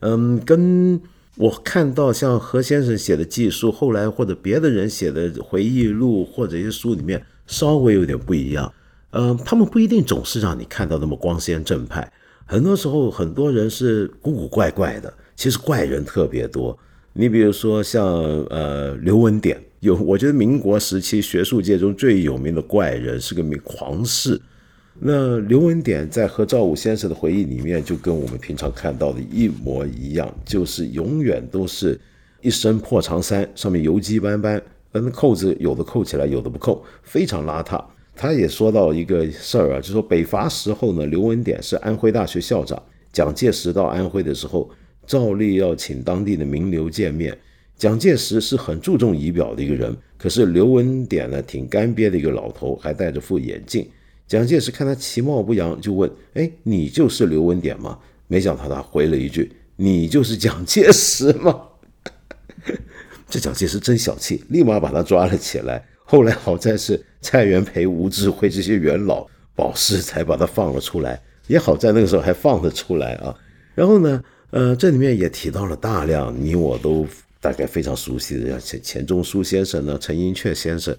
[0.00, 0.98] 嗯，跟
[1.36, 8.72] 我看到像何先生写的记述，后来或者别的人写的回忆录或者一些书里面稍微有点不一样，
[9.10, 12.10] 嗯，他们不一定总是让你看到那么光鲜正派，
[12.46, 16.78] 很多时候很多人是古古怪怪的，其实怪人特别多。
[17.18, 18.04] 你比如说像
[18.50, 19.60] 呃刘文典。
[19.80, 24.40] 有，我觉得民国时期学术界中最有名的怪人是个名狂士。
[24.98, 31.98] 那刘文典在和赵武先生的回忆里面，就跟我们平常看到的一模一样，就是永远都是
[32.40, 34.60] 一身破长衫，上面油迹斑斑，
[34.92, 37.82] 嗯扣子有的扣起来，有的不扣，非常邋遢。
[38.16, 44.68] 他也说到一个事儿啊，就说北伐时候呢，刘文典是安徽大学校长，蒋介石到安徽的时候，
[45.06, 47.36] 照例要请当地的名流见面。
[47.76, 53.86] 蒋介石是很注重仪表的一个人，可是刘文典呢，挺干瘪的一个老头，还戴着副眼镜。
[54.26, 61.60] 蒋介石看他其貌不扬，就问：“哎，你就是刘文典吗？”没想到他回了一句：“你就是蒋介石吗？”
[63.28, 65.84] 这蒋介石真小气，立马把他抓了起来。
[66.04, 71.20] 后来好在是蔡元培、吴志辉这些元老保释，才把他放了出来。
[71.46, 73.36] 也好在那个时候还放得出来啊。
[73.74, 74.22] 然后呢，
[74.56, 77.06] 呃，这里面也提到了大量你我都
[77.42, 80.96] 大概非常熟悉的，像钱钱钟书先生呢，陈寅恪先生。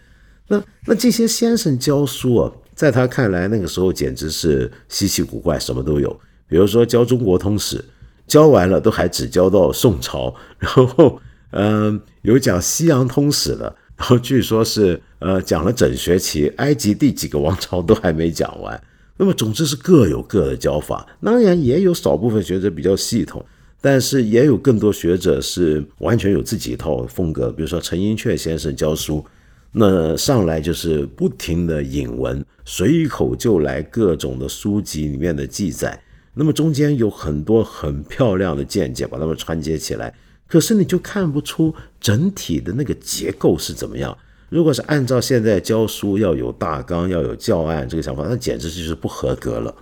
[0.48, 6.08] 那那这些先生教书啊，在他看来，那个时候简直是稀奇古怪，什么都有。
[6.48, 7.84] 比如说教中国通史，
[8.28, 18.80] 教完了都还只教到宋朝，然后嗯，有讲西洋通史的，然后据说是呃讲了整学期，埃及第几个王朝都还没讲完。
[19.18, 23.44] 那么总之是各有各的教法，当然也有少部分学者比较系统，
[23.82, 27.52] 但是也有更多学者是完全有自己一套风格。
[27.52, 29.26] 比如说陈寅恪先生教书。
[29.74, 36.02] 那上来就是不停的引文，随口就来各种的书籍里面的记载。
[36.34, 40.12] 那么中间有很多很漂亮的见解，把它们串接起来。
[40.48, 44.18] 可是你就看不出整体的那个结构是怎么样。
[44.50, 49.74] 如果是按照现在教书要有大纲、要有教案这个想法，那简直就是不合格了。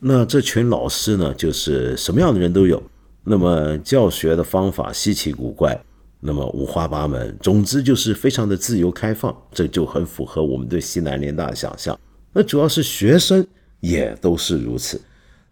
[0.00, 2.82] 那这群老师呢，就是什么样的人都有。
[3.24, 5.78] 那么教学的方法稀奇古怪。
[6.18, 11.96] 那么五花八门，总之就是非常的自由开放，这就很符合我们对西南联大的想象。
[12.32, 13.46] 那主要是学生
[13.80, 15.00] 也都是如此。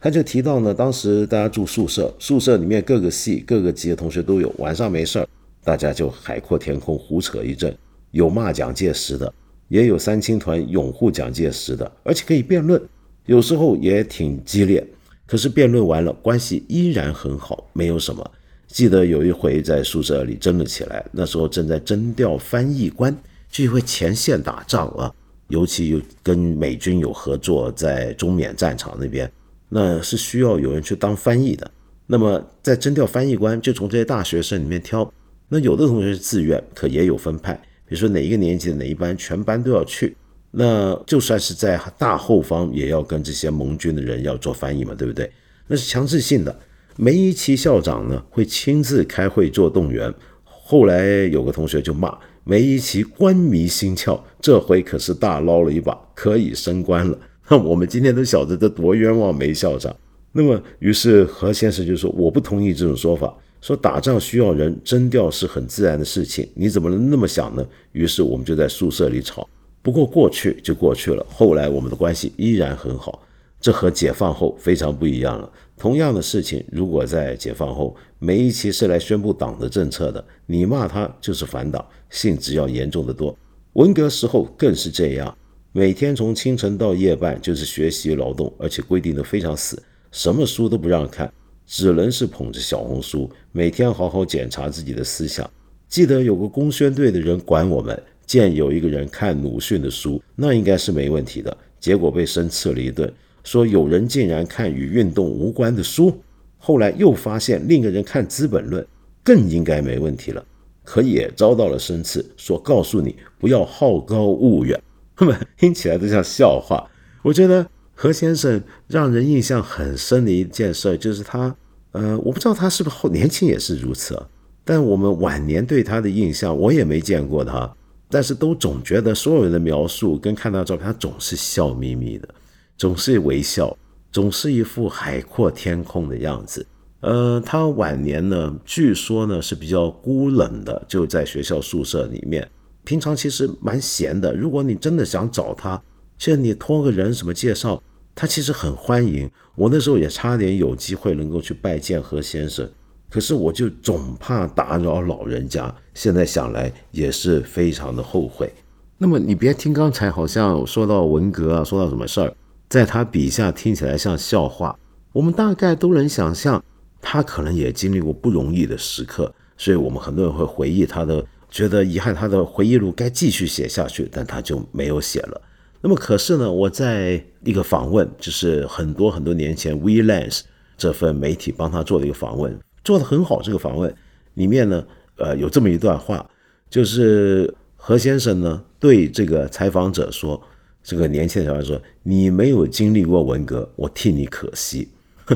[0.01, 4.53] 他就提到呢，当时大家住宿舍，宿舍里面各个系、各个级的同学都有。
[4.59, 5.29] 晚上没事儿，
[5.63, 7.77] 大家就海阔天空胡扯一阵，
[8.15, 9.35] 有骂蒋介石的，
[9.67, 12.81] 也有三青团拥护蒋介石的，而且可以辩论，
[13.27, 14.87] 有时候也挺激烈。
[15.27, 18.31] 可是辩论完了，关系依然很好，没有什么。
[18.69, 23.17] 记得有一回在宿舍里争了起来，那时候正在征调翻译官，
[23.51, 25.13] 就会前线打仗啊，
[25.49, 29.29] 尤其有跟美军有合作，在中缅战场那边，
[29.71, 31.69] 那是需要有人去当翻译的。
[32.07, 35.13] 那么在征调翻译官，就从这些大学生里面挑。
[35.49, 37.61] 那有的同学是自愿，可也有分派，
[37.95, 40.17] 比如说哪一个年级的哪一班，全班都要去。
[40.51, 45.31] 那就算是在大后方，也要跟这些盟军的人要做翻译嘛，对不对？
[45.69, 46.59] 那是强制性的。
[46.97, 57.17] 梅贻琦校长呢会亲自开会做动员，后来有个同学就骂梅贻琦官迷心窍，这回可是大捞了一把，可以升官了。
[57.49, 59.95] 那我们今天都晓得这多冤枉梅校长。
[60.33, 63.33] 那么于是何先生就说我不同意这种说法，
[63.65, 67.67] 说打仗需要人，征调是很自然的事情，你怎么能那么想呢？
[67.93, 69.49] 于是我们就在宿舍里吵。
[69.81, 73.27] 不过过去就过去了，后来我们的关系依然很好。
[73.59, 75.51] 这和解放后非常不一样了。
[75.79, 83.35] 同样的事情，如果在解放后，梅贻琦是来宣布党的政策的，你骂他就是反党，性质要严重的多。
[83.73, 85.35] 文革时候更是这样，
[85.73, 91.33] 每天从清晨到夜半就是学习劳动，而且规定的非常死，什么书都不让看，
[91.67, 95.49] 只能是捧着小红书，每天好好检查自己的思想。
[95.89, 103.13] 记得有个工宣队的人管我们，见有一个人看鲁迅的书，那应该是没问题的，结果被生刺了一顿。
[103.45, 106.21] 说有人竟然看与运动无关的书，
[106.59, 108.83] 后来又发现另一个人看《资本论》，
[109.23, 110.45] 更应该没问题了，
[110.83, 114.83] 可也遭到了生刺，说告诉你不要好高骛远，
[115.21, 116.91] 那么听起来都像笑话。
[117.23, 121.55] 我觉得何先生让人印象很深的一件事，就是他，
[121.93, 124.21] 呃，我不知道他是不是后年轻也是如此，
[124.65, 127.73] 但我们晚年对他的印象，我也没见过他，
[128.11, 132.29] 但是都总觉得所有人的描述跟看到照片，他总是笑眯眯的。
[132.77, 133.77] 总是微笑，
[134.11, 136.67] 总是一副海阔天空的样子。
[137.01, 142.51] 呃，他晚年呢，据说呢是比较孤冷的，就在学校宿舍里面。
[142.83, 144.35] 平常其实蛮闲的。
[144.35, 145.81] 如果你真的想找他，
[146.25, 147.83] 就你托个人什么介绍，
[148.15, 149.31] 他其实很欢迎。
[149.57, 152.67] 我那时候也差点有机会能够去拜见何先生，
[153.11, 155.73] 可是我就总怕打扰老人家。
[155.93, 158.51] 现在想来也是非常的后悔。
[158.97, 162.35] 那么你别听刚才好像说到文革啊，说到什么事儿。
[162.71, 164.79] 在他笔下听起来像笑话，
[165.13, 166.65] 我们大概都能想象，
[167.03, 175.39] 他可能也经历过不容易的时刻，所以我们很多人会回忆他的，觉得遗憾他的回忆录该继续写下去，但他就没有写了。
[175.85, 180.43] 那么可是呢，我在一个访问，就是很多很多年前 w e l a n s
[180.79, 183.43] 这份媒体帮他做的一个访问，做的很好。
[183.43, 183.95] 这个访问
[184.33, 184.83] 里面呢，
[185.19, 186.27] 呃，有这么一段话，
[186.71, 190.43] 就是何先生呢对这个采访者说。
[190.87, 194.87] 这个年轻的小孩说：“你没有经历过文革，我替你可惜。”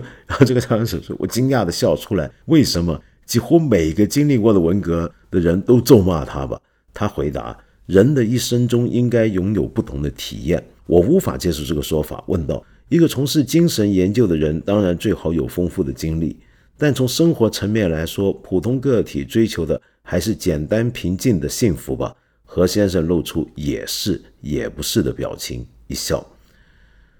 [0.29, 3.01] 然后这个采访者说：“我惊讶的笑出来，为什么？
[3.25, 6.61] 几乎每个经历过的文革的人都咒骂他吧？”
[6.93, 7.57] 他回答
[7.89, 16.37] ：“人的一生中应该拥有不同的体验，我无法接受这个说法。”问道：“一个从事精神研究的人，当然最好有丰富的经历，
[16.77, 22.15] 但从生活层面来说，普通个体追求的还是简单平静的幸福吧。”
[22.45, 26.27] 何先生露出也是也不是的表情，一笑。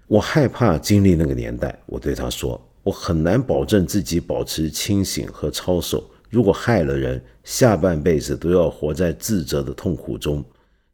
[0.05, 6.07] 我害怕经历那个年代，我对他说：“我很难保证自己保持清醒和操守。
[6.29, 10.45] 如果害了人，下半辈子都要活在自责的痛苦中。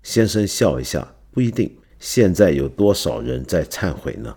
[0.06, 1.76] 先生笑一下，不一定。
[1.99, 4.36] 现在有多少人在忏悔呢？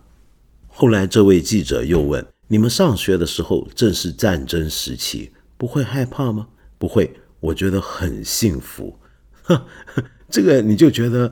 [0.67, 6.49] 后来这位记者又问：“你们上学的时候正是战争时期，不会害怕吗
[6.81, 8.99] ？”“不会，我觉得很幸福。”
[9.45, 9.67] 呵，
[10.31, 11.31] 这个你就觉得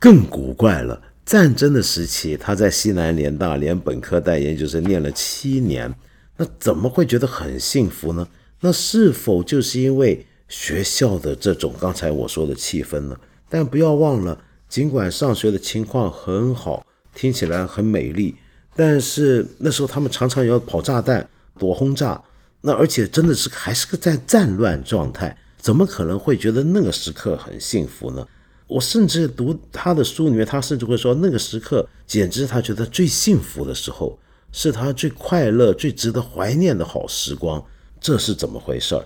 [0.00, 1.00] 更古怪了。
[1.24, 5.94] 战争的时期，他在西南联大连本科带研究生念了七年，
[6.36, 8.26] 那怎么会觉得很幸福呢？
[8.62, 13.16] 那是否就是因为学校的这种刚才我说的气氛呢？
[13.50, 14.42] 但不要忘了。
[14.68, 18.36] 尽管上学的情况很好，听起来很美丽，
[18.74, 21.28] 但是那时候他们常常要跑炸弹、
[21.58, 22.22] 躲轰炸，
[22.60, 28.26] 那而且真的是还是个在战乱状态，怎么可能会觉得那个时刻很幸福呢？
[28.68, 34.16] 我甚至读他的书里面，他甚至会说那个时刻简直他觉得最幸福的时候，
[34.52, 37.60] 是他最快乐、最值得怀念的好时光。
[38.00, 39.04] 这是怎么回事儿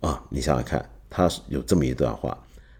[0.00, 0.20] 啊？
[0.28, 2.36] 你想想看，他有这么一段话，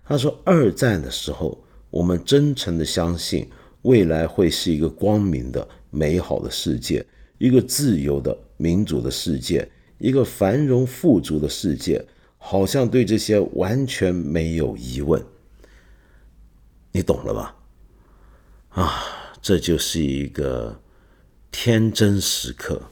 [0.06, 1.62] 他说二战的时候。
[1.88, 3.48] 我们真诚的相信，
[3.82, 7.06] 未来会是一个光明的、美好的世界，
[7.38, 12.04] 一个自由的、民主的世界，一个繁荣富足的世界，
[12.36, 15.24] 好像对这些完全没有疑问。
[16.92, 17.56] 你懂了吧？
[18.70, 19.02] 啊，
[19.40, 20.78] 这就是一个
[21.50, 22.82] 天真时刻。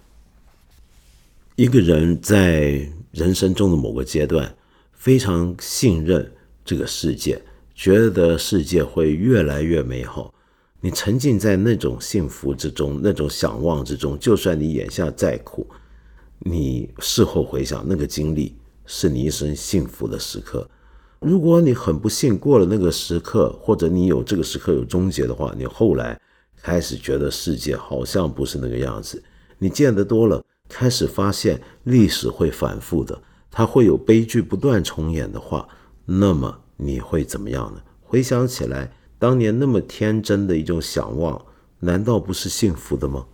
[1.57, 4.57] 一个人在人生中的某个阶段，
[4.93, 6.33] 非常信任
[6.65, 7.41] 这个世界。
[7.75, 10.33] 觉得世界会越来越美好，
[10.81, 14.17] 你沉浸在那种幸福之中，那种想望之中。
[14.17, 15.67] 就算你眼下再苦，
[16.39, 18.55] 你事后回想那个经历，
[18.87, 20.71] 是你一生幸福的时刻。
[21.19, 26.21] 如果你很不幸过了那个时刻，或者你有这个时刻有终结的话，你后来
[26.63, 29.21] 开始觉得世界好像不是那个样子。
[29.59, 35.67] 你见得多了，开始发现历史会反复的，它会有悲剧不断重演的话，
[36.05, 36.61] 那么。
[36.77, 37.81] 你会怎么样呢？
[38.03, 41.41] 回想起来，当年那么天真的一种想望，
[41.79, 43.25] 难道不是幸福的吗？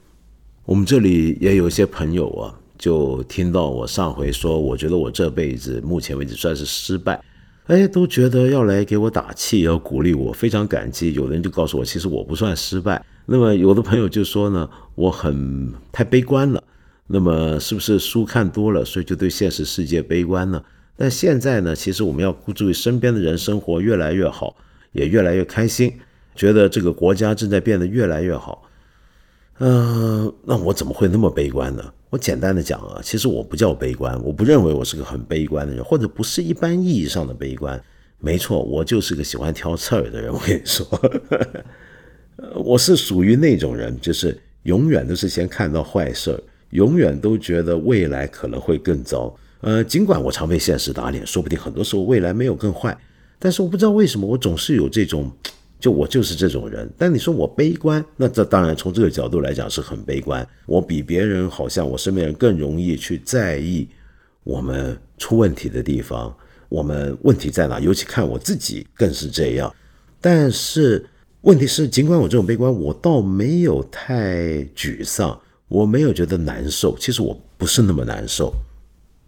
[0.66, 7.18] 我们这里也有一些朋友啊，就听到我上回说，我觉得我这辈子目前为止算是失败，
[7.64, 11.14] 哎，都觉得要来给我打气，要鼓励我，非常感激。
[11.14, 13.02] 有的人就告诉我，其实我不算失败。
[13.24, 16.62] 那么有的朋友就说呢，我很太悲观了。
[17.06, 20.62] 那么是不是书看多了，所以就对现实世界悲观呢？
[21.00, 24.54] 但现在呢，其实我们要注意身边的人生活越来越好，
[24.92, 25.90] 也越来越开心，
[26.34, 28.68] 觉得这个国家正在变得越来越好。
[29.60, 31.82] 嗯，那我怎么会那么悲观呢？
[32.10, 37.82] 我简单的讲啊，其实我不叫悲观，我不认为我是个很悲观的人，或者不是一般意义上的悲观。
[38.18, 40.30] 没错，我就是个喜欢挑刺儿的人。
[40.30, 40.86] 我跟你说，
[42.62, 46.38] 我是属于那种人，就是永远都是先看到坏事儿，
[46.72, 49.34] 永远都觉得未来可能会更糟。
[49.60, 52.96] 呃，尽管我常被现实打脸，说不定很多时候未来没有更坏，
[53.38, 55.30] 但是我不知道为什么我总是有这种，
[55.78, 56.90] 就我就是这种人。
[56.96, 60.46] 但你说我悲观，那这当然从这个角度来讲是很悲观。
[60.66, 63.86] 我比别人好像我身边人更容易去在意
[64.44, 66.34] 我们出问题的地方，
[66.70, 67.78] 我们问题在哪？
[67.78, 69.74] 尤其看我自己更是这样。
[70.22, 71.04] 但是
[71.42, 75.38] 问题是，尽管我这种悲观，我倒没有太沮丧，
[75.68, 76.96] 我没有觉得难受。
[76.98, 78.54] 其实我不是那么难受。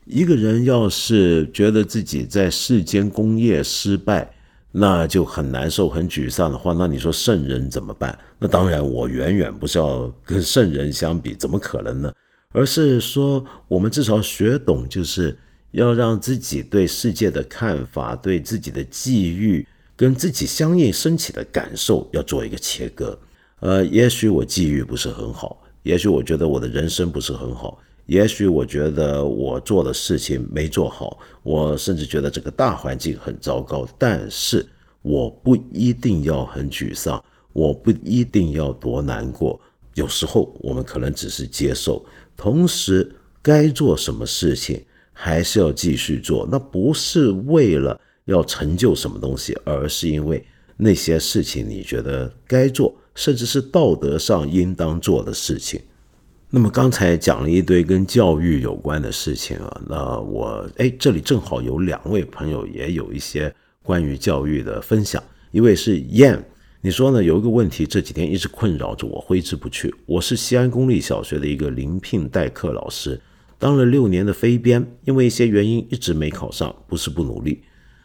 [0.04, 4.28] 一个人要是觉得自己在世间功业失败，
[4.72, 8.18] 那就很难受、很沮丧的话，那你说圣人怎么办？
[8.38, 12.12] 那当然，我远远不是要跟圣人相比，怎么可能呢？
[12.50, 15.38] 而是说，我们至少学懂，就是
[15.70, 23.18] 要让自己对世界的看法、对自己的际遇跟自己相应升起的感受要做一个切割。
[23.60, 27.78] 呃，也许我际遇不是很好，也许我觉得我的人生不是很好。
[28.06, 34.66] 也许我觉得我做的事情没做好，我甚至觉得这个大环境很糟糕，但是
[35.02, 37.22] 我不一定要很沮丧，
[37.52, 39.58] 我不一定要多难过。
[39.94, 42.04] 有时候我们可能只是接受，
[42.36, 44.82] 同时该做什么事情
[45.12, 46.48] 还是要继续做。
[46.50, 50.44] 那不是为了要成就什么东西，而是因为
[50.76, 55.80] 那些事情你觉得该做，甚至是道德上应当做的事情。
[56.54, 63.50] 那么刚才讲了一堆跟教育有关的事情啊，那我哎这里正好有两位朋友也有一些
[63.82, 65.22] 关于教育的分享。
[65.50, 66.38] 一位是燕，
[66.82, 67.24] 你说呢？
[67.24, 69.94] 有一个问题这几天一直困扰着我，挥之不去。
[70.04, 73.18] 我是西安公立小学的一个临聘代课老师，
[73.58, 77.62] 当了六年的非编，因为一些原因一直没考上，不是不努力。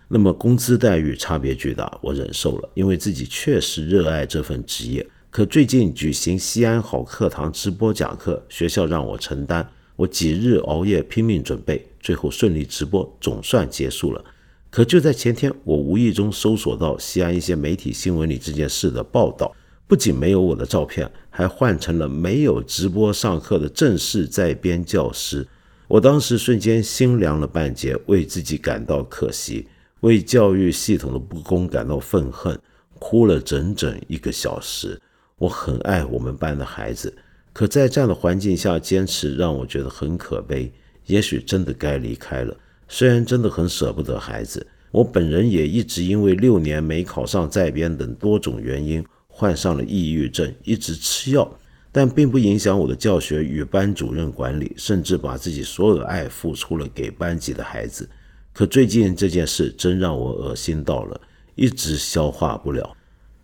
[0.08, 5.06] 那么工资待遇差别巨大，我忍受了，因为自己确实热爱这份职业。
[5.38, 9.64] 可最近举行西安好课堂直播讲课，学校让我承担，
[9.96, 14.26] 我几日熬夜拼命准备，最后顺利直播，总算结束了。
[14.72, 25.48] 可就在前天，我无意中搜索到西安一些媒体新闻里这件事的报道，不仅没有我的照片，还换成了没有直播上课的正式在编教师。
[25.88, 29.68] 我当时瞬间心凉了半截，为自己感到可惜，
[30.00, 32.60] 为教育系统的不公感到愤恨，
[32.98, 35.00] 哭了整整一个小时。
[35.40, 37.16] 我很爱我们班的孩子，
[37.54, 40.72] 可在这样的环境下坚持，让我觉得很可悲。
[41.06, 42.56] 也许真的该离开了。
[42.88, 51.50] 虽然真的很舍不得孩子，我本人也一直因为六年没考上在编等多种原因患上了抑郁症，一直吃药，
[51.92, 58.10] 但并不影响我的教学与班主任管理，甚至把自己所有的爱付出了给班级的孩子。
[58.54, 61.22] 可最近这件事真让我恶心到了，
[61.56, 62.98] 一直消化不了。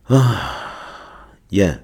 [0.06, 0.73] 啊，
[1.54, 1.84] 燕，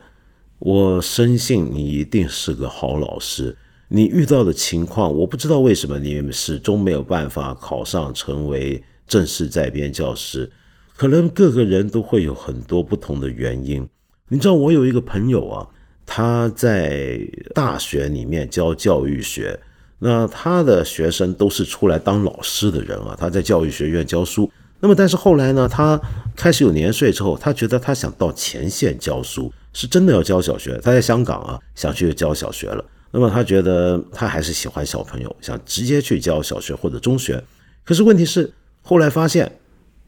[0.58, 3.56] 我深信你一定是个好老师。
[3.88, 10.52] 你遇到的情况，我不知道为什么你始终没有办法考上成为正式在编教师，
[10.96, 13.88] 可能各个人都会有很多不同的原因。
[14.28, 15.68] 你知道，我有一个朋友啊，
[16.06, 17.20] 他在
[17.54, 19.60] 大学里面教教育学，
[20.00, 24.52] 那他的学生都是出来当老师的人啊，他在教育学院教书。
[24.82, 26.00] 那么，但是后来呢，他
[26.36, 30.80] 开始有年岁之后，他觉得他想到前线教书，是真的要教小学。
[30.82, 32.84] 他在香港啊，想去教小学了。
[33.12, 37.44] 那么他觉得他还是喜欢小朋友，想直接去教小学或者中学。
[37.84, 39.52] 可是问题是，后来发现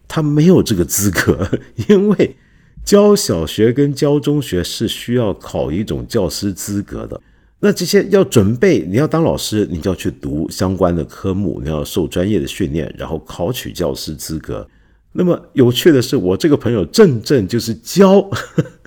[0.08, 1.50] 他没有这个资格，
[1.90, 2.38] 因为
[2.86, 7.20] 教小学跟教中学是需要考一种教师资格的。
[7.62, 14.68] 那这些要准备，你要当老师，你就要去读相关的科目，你要受专业的训练，然后考取教师资格。
[15.14, 18.30] 那么有趣的是，我这个朋友正正就是教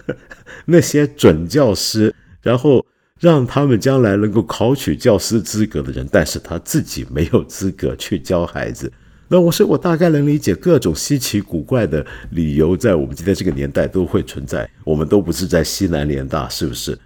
[0.67, 2.85] 那些准教师，然后。
[3.21, 8.93] 让他们将来能够考取教师资格的人，但是他自己没有资格去教孩子。
[9.29, 14.69] 那我说，我大概能理解各种稀奇古怪的理由，在我们今天这个年代都会存在。
[14.85, 16.99] 我们都不是在西南联大，是不是？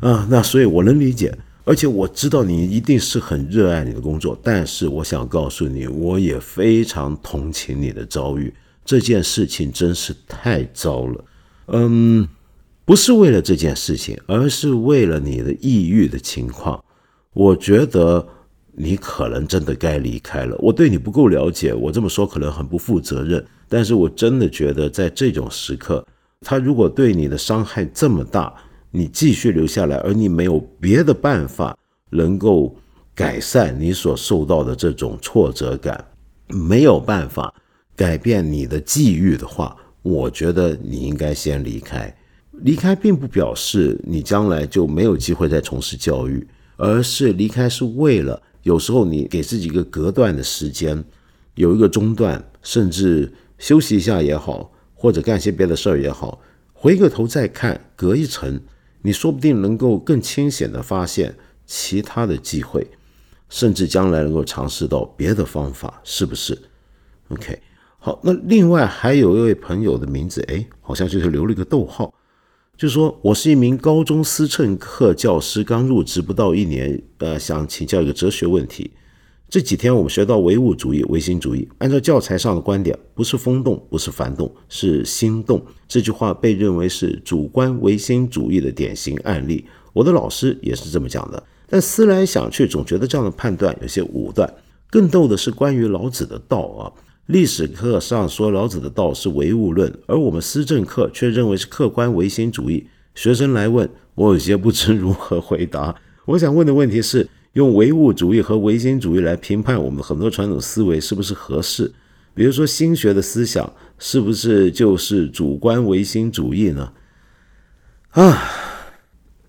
[0.00, 4.38] 啊，那所以我能理解，而且我知道你一定是很热爱你的工作。
[4.42, 8.52] 但是我想告诉你，我也非常同情你的遭遇。
[8.84, 11.24] 这件事情真是太糟了。
[11.68, 12.28] 嗯。
[12.84, 16.82] 不是为了这件事情，而是为了你的抑郁的情况。
[17.34, 18.26] 我觉得
[18.72, 20.56] 你可能真的该离开了。
[20.58, 23.44] 我对你不够了解，我这么说可能很不负责任。
[23.68, 26.02] 但是我真的觉得，在这种时刻，
[26.40, 28.54] 他如果对你的伤害这么大，
[28.90, 31.76] 你继续留下来，而你没有别的办法
[32.10, 32.74] 能够
[33.14, 36.04] 改善你所受到的这种挫折感，
[36.48, 37.52] 没有办法
[37.94, 42.14] 改变你的际遇的话，我觉得你应该先离开。
[42.62, 51.04] 离开并不表示你将来就没有机会再从事教育，而是离开是为了有时候你给自己一个隔断的时间，
[51.54, 56.40] 有一个中断，甚至休息一下也好，或者干些别的事儿也好，
[56.72, 58.60] 回个头再看，隔一层，
[59.02, 61.36] 你说不定能够更清显的发现
[61.66, 62.86] 其他的机会，
[63.48, 66.58] 甚至将来能够尝试到别的方法，是不是
[67.28, 67.60] ？OK，
[67.98, 72.12] 好，那另外还有一位朋友的名字，哎，好像就是留了一个逗号。
[72.76, 78.92] 就说我是一名高中思政课教师，刚入职不到一年，呃，想请教一个哲学问题。
[79.50, 85.64] 这几天我们学到唯物主义、唯心主义，按照教材上的观点，不是风动，不是幡动，是心动。
[85.88, 89.64] 这句话被认为是主观唯心主义的典型案例。
[89.94, 94.52] 我的老师也是这么讲的，但思来想去，总觉得这样的判断有些武断。
[94.90, 96.92] 更逗的是关于老子的道啊。
[97.24, 102.86] 历史课上说老子的道是唯物论，而我们思政课却认为是客观唯心主义。
[103.14, 105.94] 学生来问我，有些不知如何回答。
[106.26, 107.26] 我想问的问题是：
[107.58, 111.90] 用唯物主义和唯心主义来评判我们很多传统思维是不是合适？
[112.32, 116.92] 比如说心学的思想是不是就是主观唯心主义呢？
[118.10, 118.40] 啊，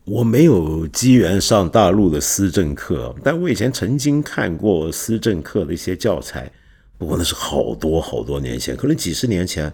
[0.06, 6.52] 我没有机缘上大陆的思政课，但我以前曾经看过思政课的一些教材。
[6.98, 9.72] 不过那是好多好多年前，可能几十年前。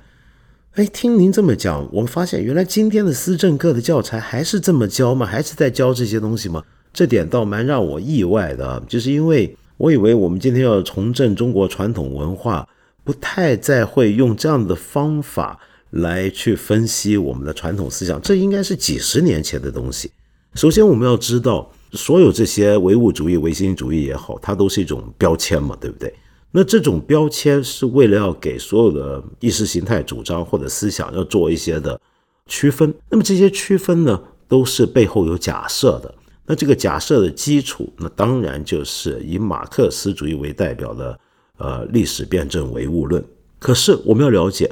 [0.73, 5.25] 哎，听您这么讲，我们发现原来今天的思政课的教材还是这么教吗？
[5.25, 6.65] 还是在教这些东西吗？
[6.96, 12.66] 这点倒蛮让我意外的，就是因为我以为我们今天要重振中国传统文化，
[13.04, 18.22] 不太再会用这样的方法来去分析我们的传统思想。
[18.22, 20.10] 这应该是几十年前的东西。
[20.54, 26.14] 首先，我们要知道，所有这些唯物主义、唯心主义也好，它都是一种标签嘛，对不对？
[26.52, 32.00] 那这种标签是为了要给所有的意识形态主张或者思想要做一些的
[32.48, 32.93] 区分。
[33.10, 34.18] 那么这些区分呢，
[34.48, 36.16] 都是背后有假设的。
[36.46, 41.20] 那这个假设的基础，那当然就是以马克思主义为代表的
[41.58, 43.24] 呃历史辩证唯物论。
[43.60, 44.72] 可是我们要了解，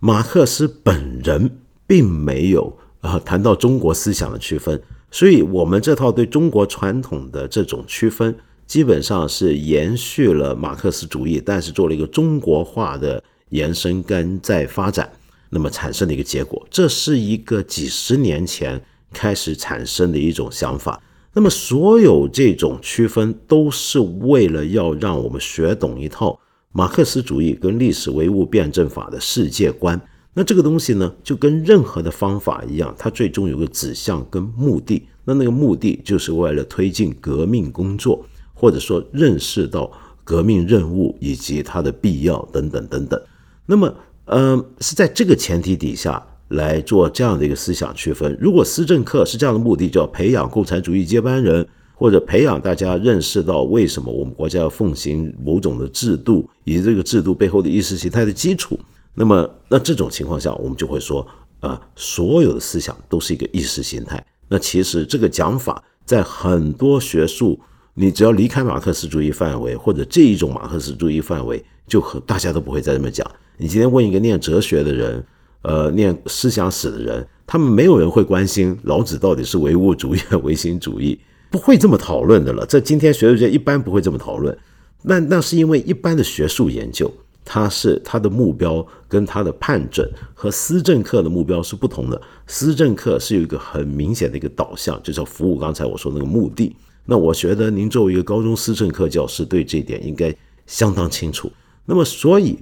[0.00, 8.34] 马克思本人并没有啊谈到中国思想的区分，所以我们这套对中国传统的这种区分。
[8.64, 15.12] 基本上是延续了马克思主义，但是做了一个中国化的延伸跟再发展，
[15.50, 20.98] 那么产生的一个结果，这是一个几十年前开始产生的一种想法。
[21.34, 26.38] 那么所有这种区分都是为了要让我们学懂一套
[26.72, 30.00] 马克思主义跟历史唯物辩证法的世界观。
[30.34, 35.06] 那这个东西呢，就跟任何的方法一样，它最终有个指向跟目的。
[35.24, 38.24] 那那个目的就是为了推进革命工作。
[38.54, 39.90] 或者说认识到
[40.22, 43.20] 革命任务以及它的必要等等等等，
[43.66, 43.92] 那么，
[44.26, 48.36] 呃，是在这个前提底下来做这样的一个思想区分。
[48.40, 58.78] 如果思政课是这样的目的，叫培养共产主义接班人，或者培养大家认识到为什么我们国家要奉行某种的制度，以及这个制度背后的意识形态的基础，
[59.14, 61.26] 那么，那这种情况下，我们就会说，
[61.60, 64.24] 啊，所有的思想都是一个意识形态。
[64.48, 67.58] 那其实这个讲法在很多学术。
[67.94, 73.30] 你只要离开马克思主义范围，或者这一种马克思主义范围，就和大家都不会再这么讲。
[73.58, 75.22] 你今天问一个念哲学的人，
[75.62, 81.18] 呃，念思想史的人，他们没有人会关心老子到底是唯物主义还唯心主义，
[81.50, 82.66] 不会这么讨论的了。
[82.66, 84.56] 在今天学术界一般不会这么讨论。
[85.02, 87.12] 那那是因为一般的学术研究，
[87.44, 92.20] 它是它的目标跟它的判准和思政课的目标是不同的。
[92.46, 96.74] 思政课是有一个很明显的一个导向，就是服务刚才我说那个目的。
[97.04, 100.32] 那我觉得您作为一个高中思政课教师，对这一点应该
[100.66, 101.50] 相当清楚。
[101.84, 102.56] 那么，所以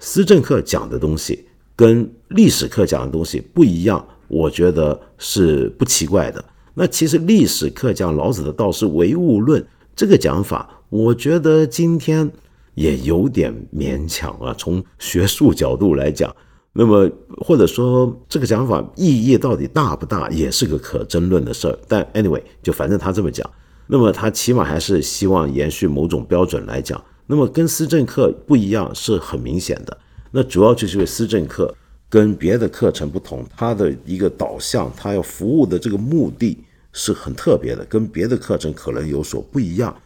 [0.00, 1.46] 思政课讲的东西
[1.76, 6.44] 跟历史课讲的东西不一样，我觉得是不奇怪的。
[6.74, 9.64] 那其实历史课讲老子的道是唯物论
[9.94, 12.30] 这个讲法，我觉得今天
[12.74, 14.54] 也有点勉强啊。
[14.58, 16.34] 从学术角度来讲，
[16.72, 21.78] 那么或者说这个讲法意义到底大不大，也是个可争论的事儿。
[21.86, 23.48] 但 anyway，就反正他这么讲。
[23.86, 29.96] 那么他起码还是希望延续某种标准来讲，那么跟思政课不一样是很明显的。
[30.36, 31.72] 那主要就是因为思政课
[32.10, 36.58] 跟别的课程不同，它的一个导向，它要服务的这个目的
[36.92, 39.96] 是很特别的，跟别的课程可能有所不一样。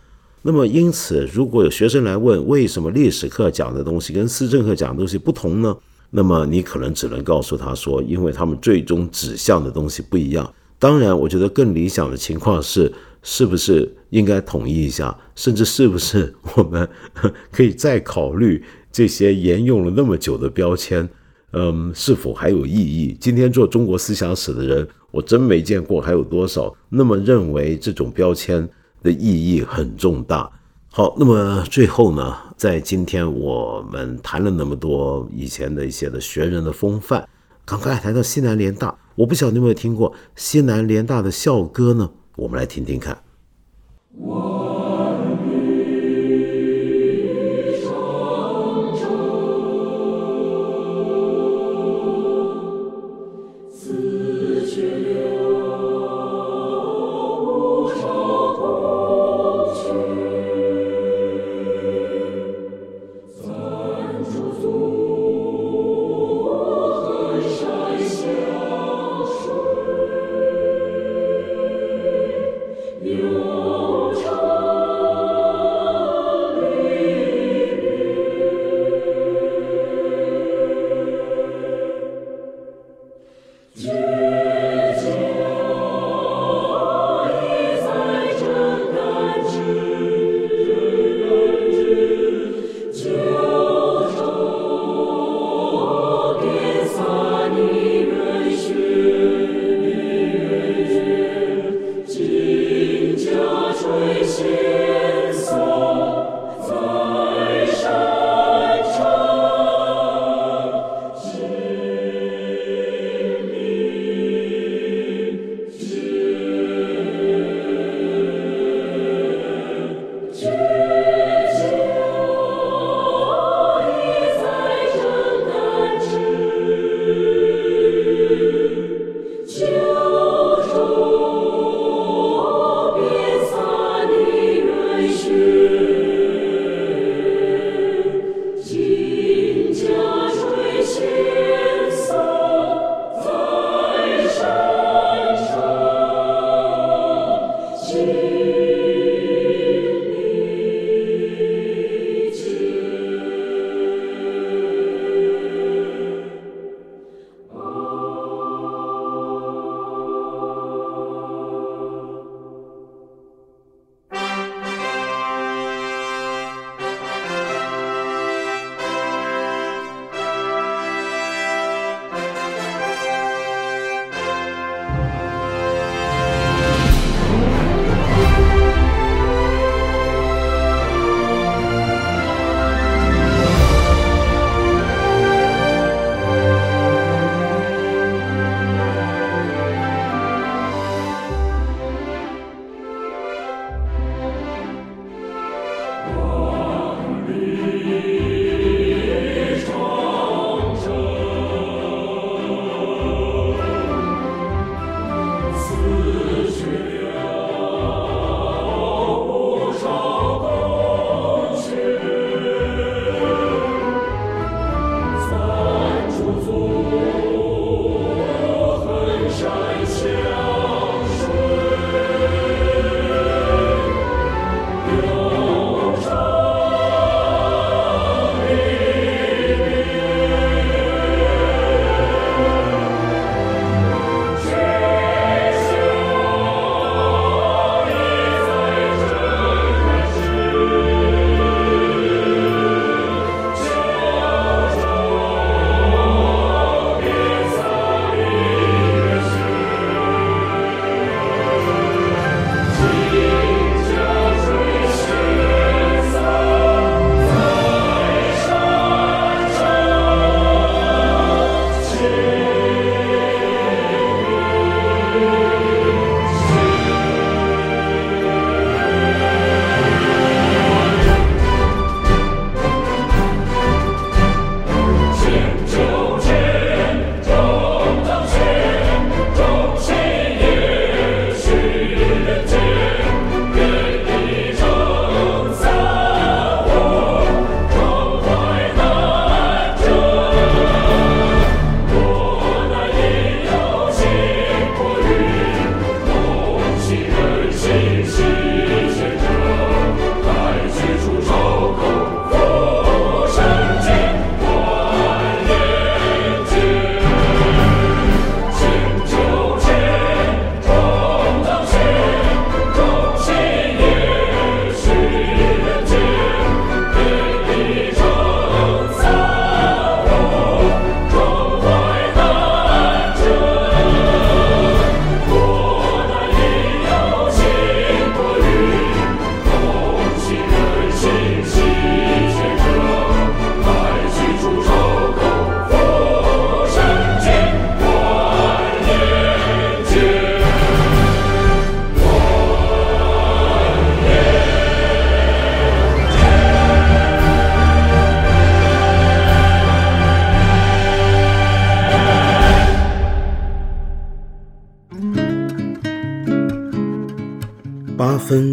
[0.42, 5.74] 那么因此，如果有学生来问为什么历史课讲的东西跟思政课讲的东西不同呢？
[6.10, 10.54] 那么你可能只能告诉他说，因为他们最终指向的东西不一样。
[10.78, 12.92] 当然，我觉得更理想的情况是。
[13.20, 15.14] 是不是应该统一一下？
[15.34, 16.88] 甚至是不是我们
[17.50, 18.64] 可以再考虑
[18.98, 21.08] 这些沿用了那么久的标签？
[21.52, 23.16] 嗯，是否还有意义？
[23.20, 28.68] 今天做中国思想史的人，我真没见过还有多少那么认为这种标签
[29.04, 30.50] 的意义很重大。
[30.90, 37.24] 好，那么最后呢，在今天我们谈了那么多以前的一些的学人的风范，
[37.64, 42.10] 刚刚还谈到西南联大，我不晓得你有没有听过西南联大的校歌呢？
[42.34, 43.16] 我们来听听看。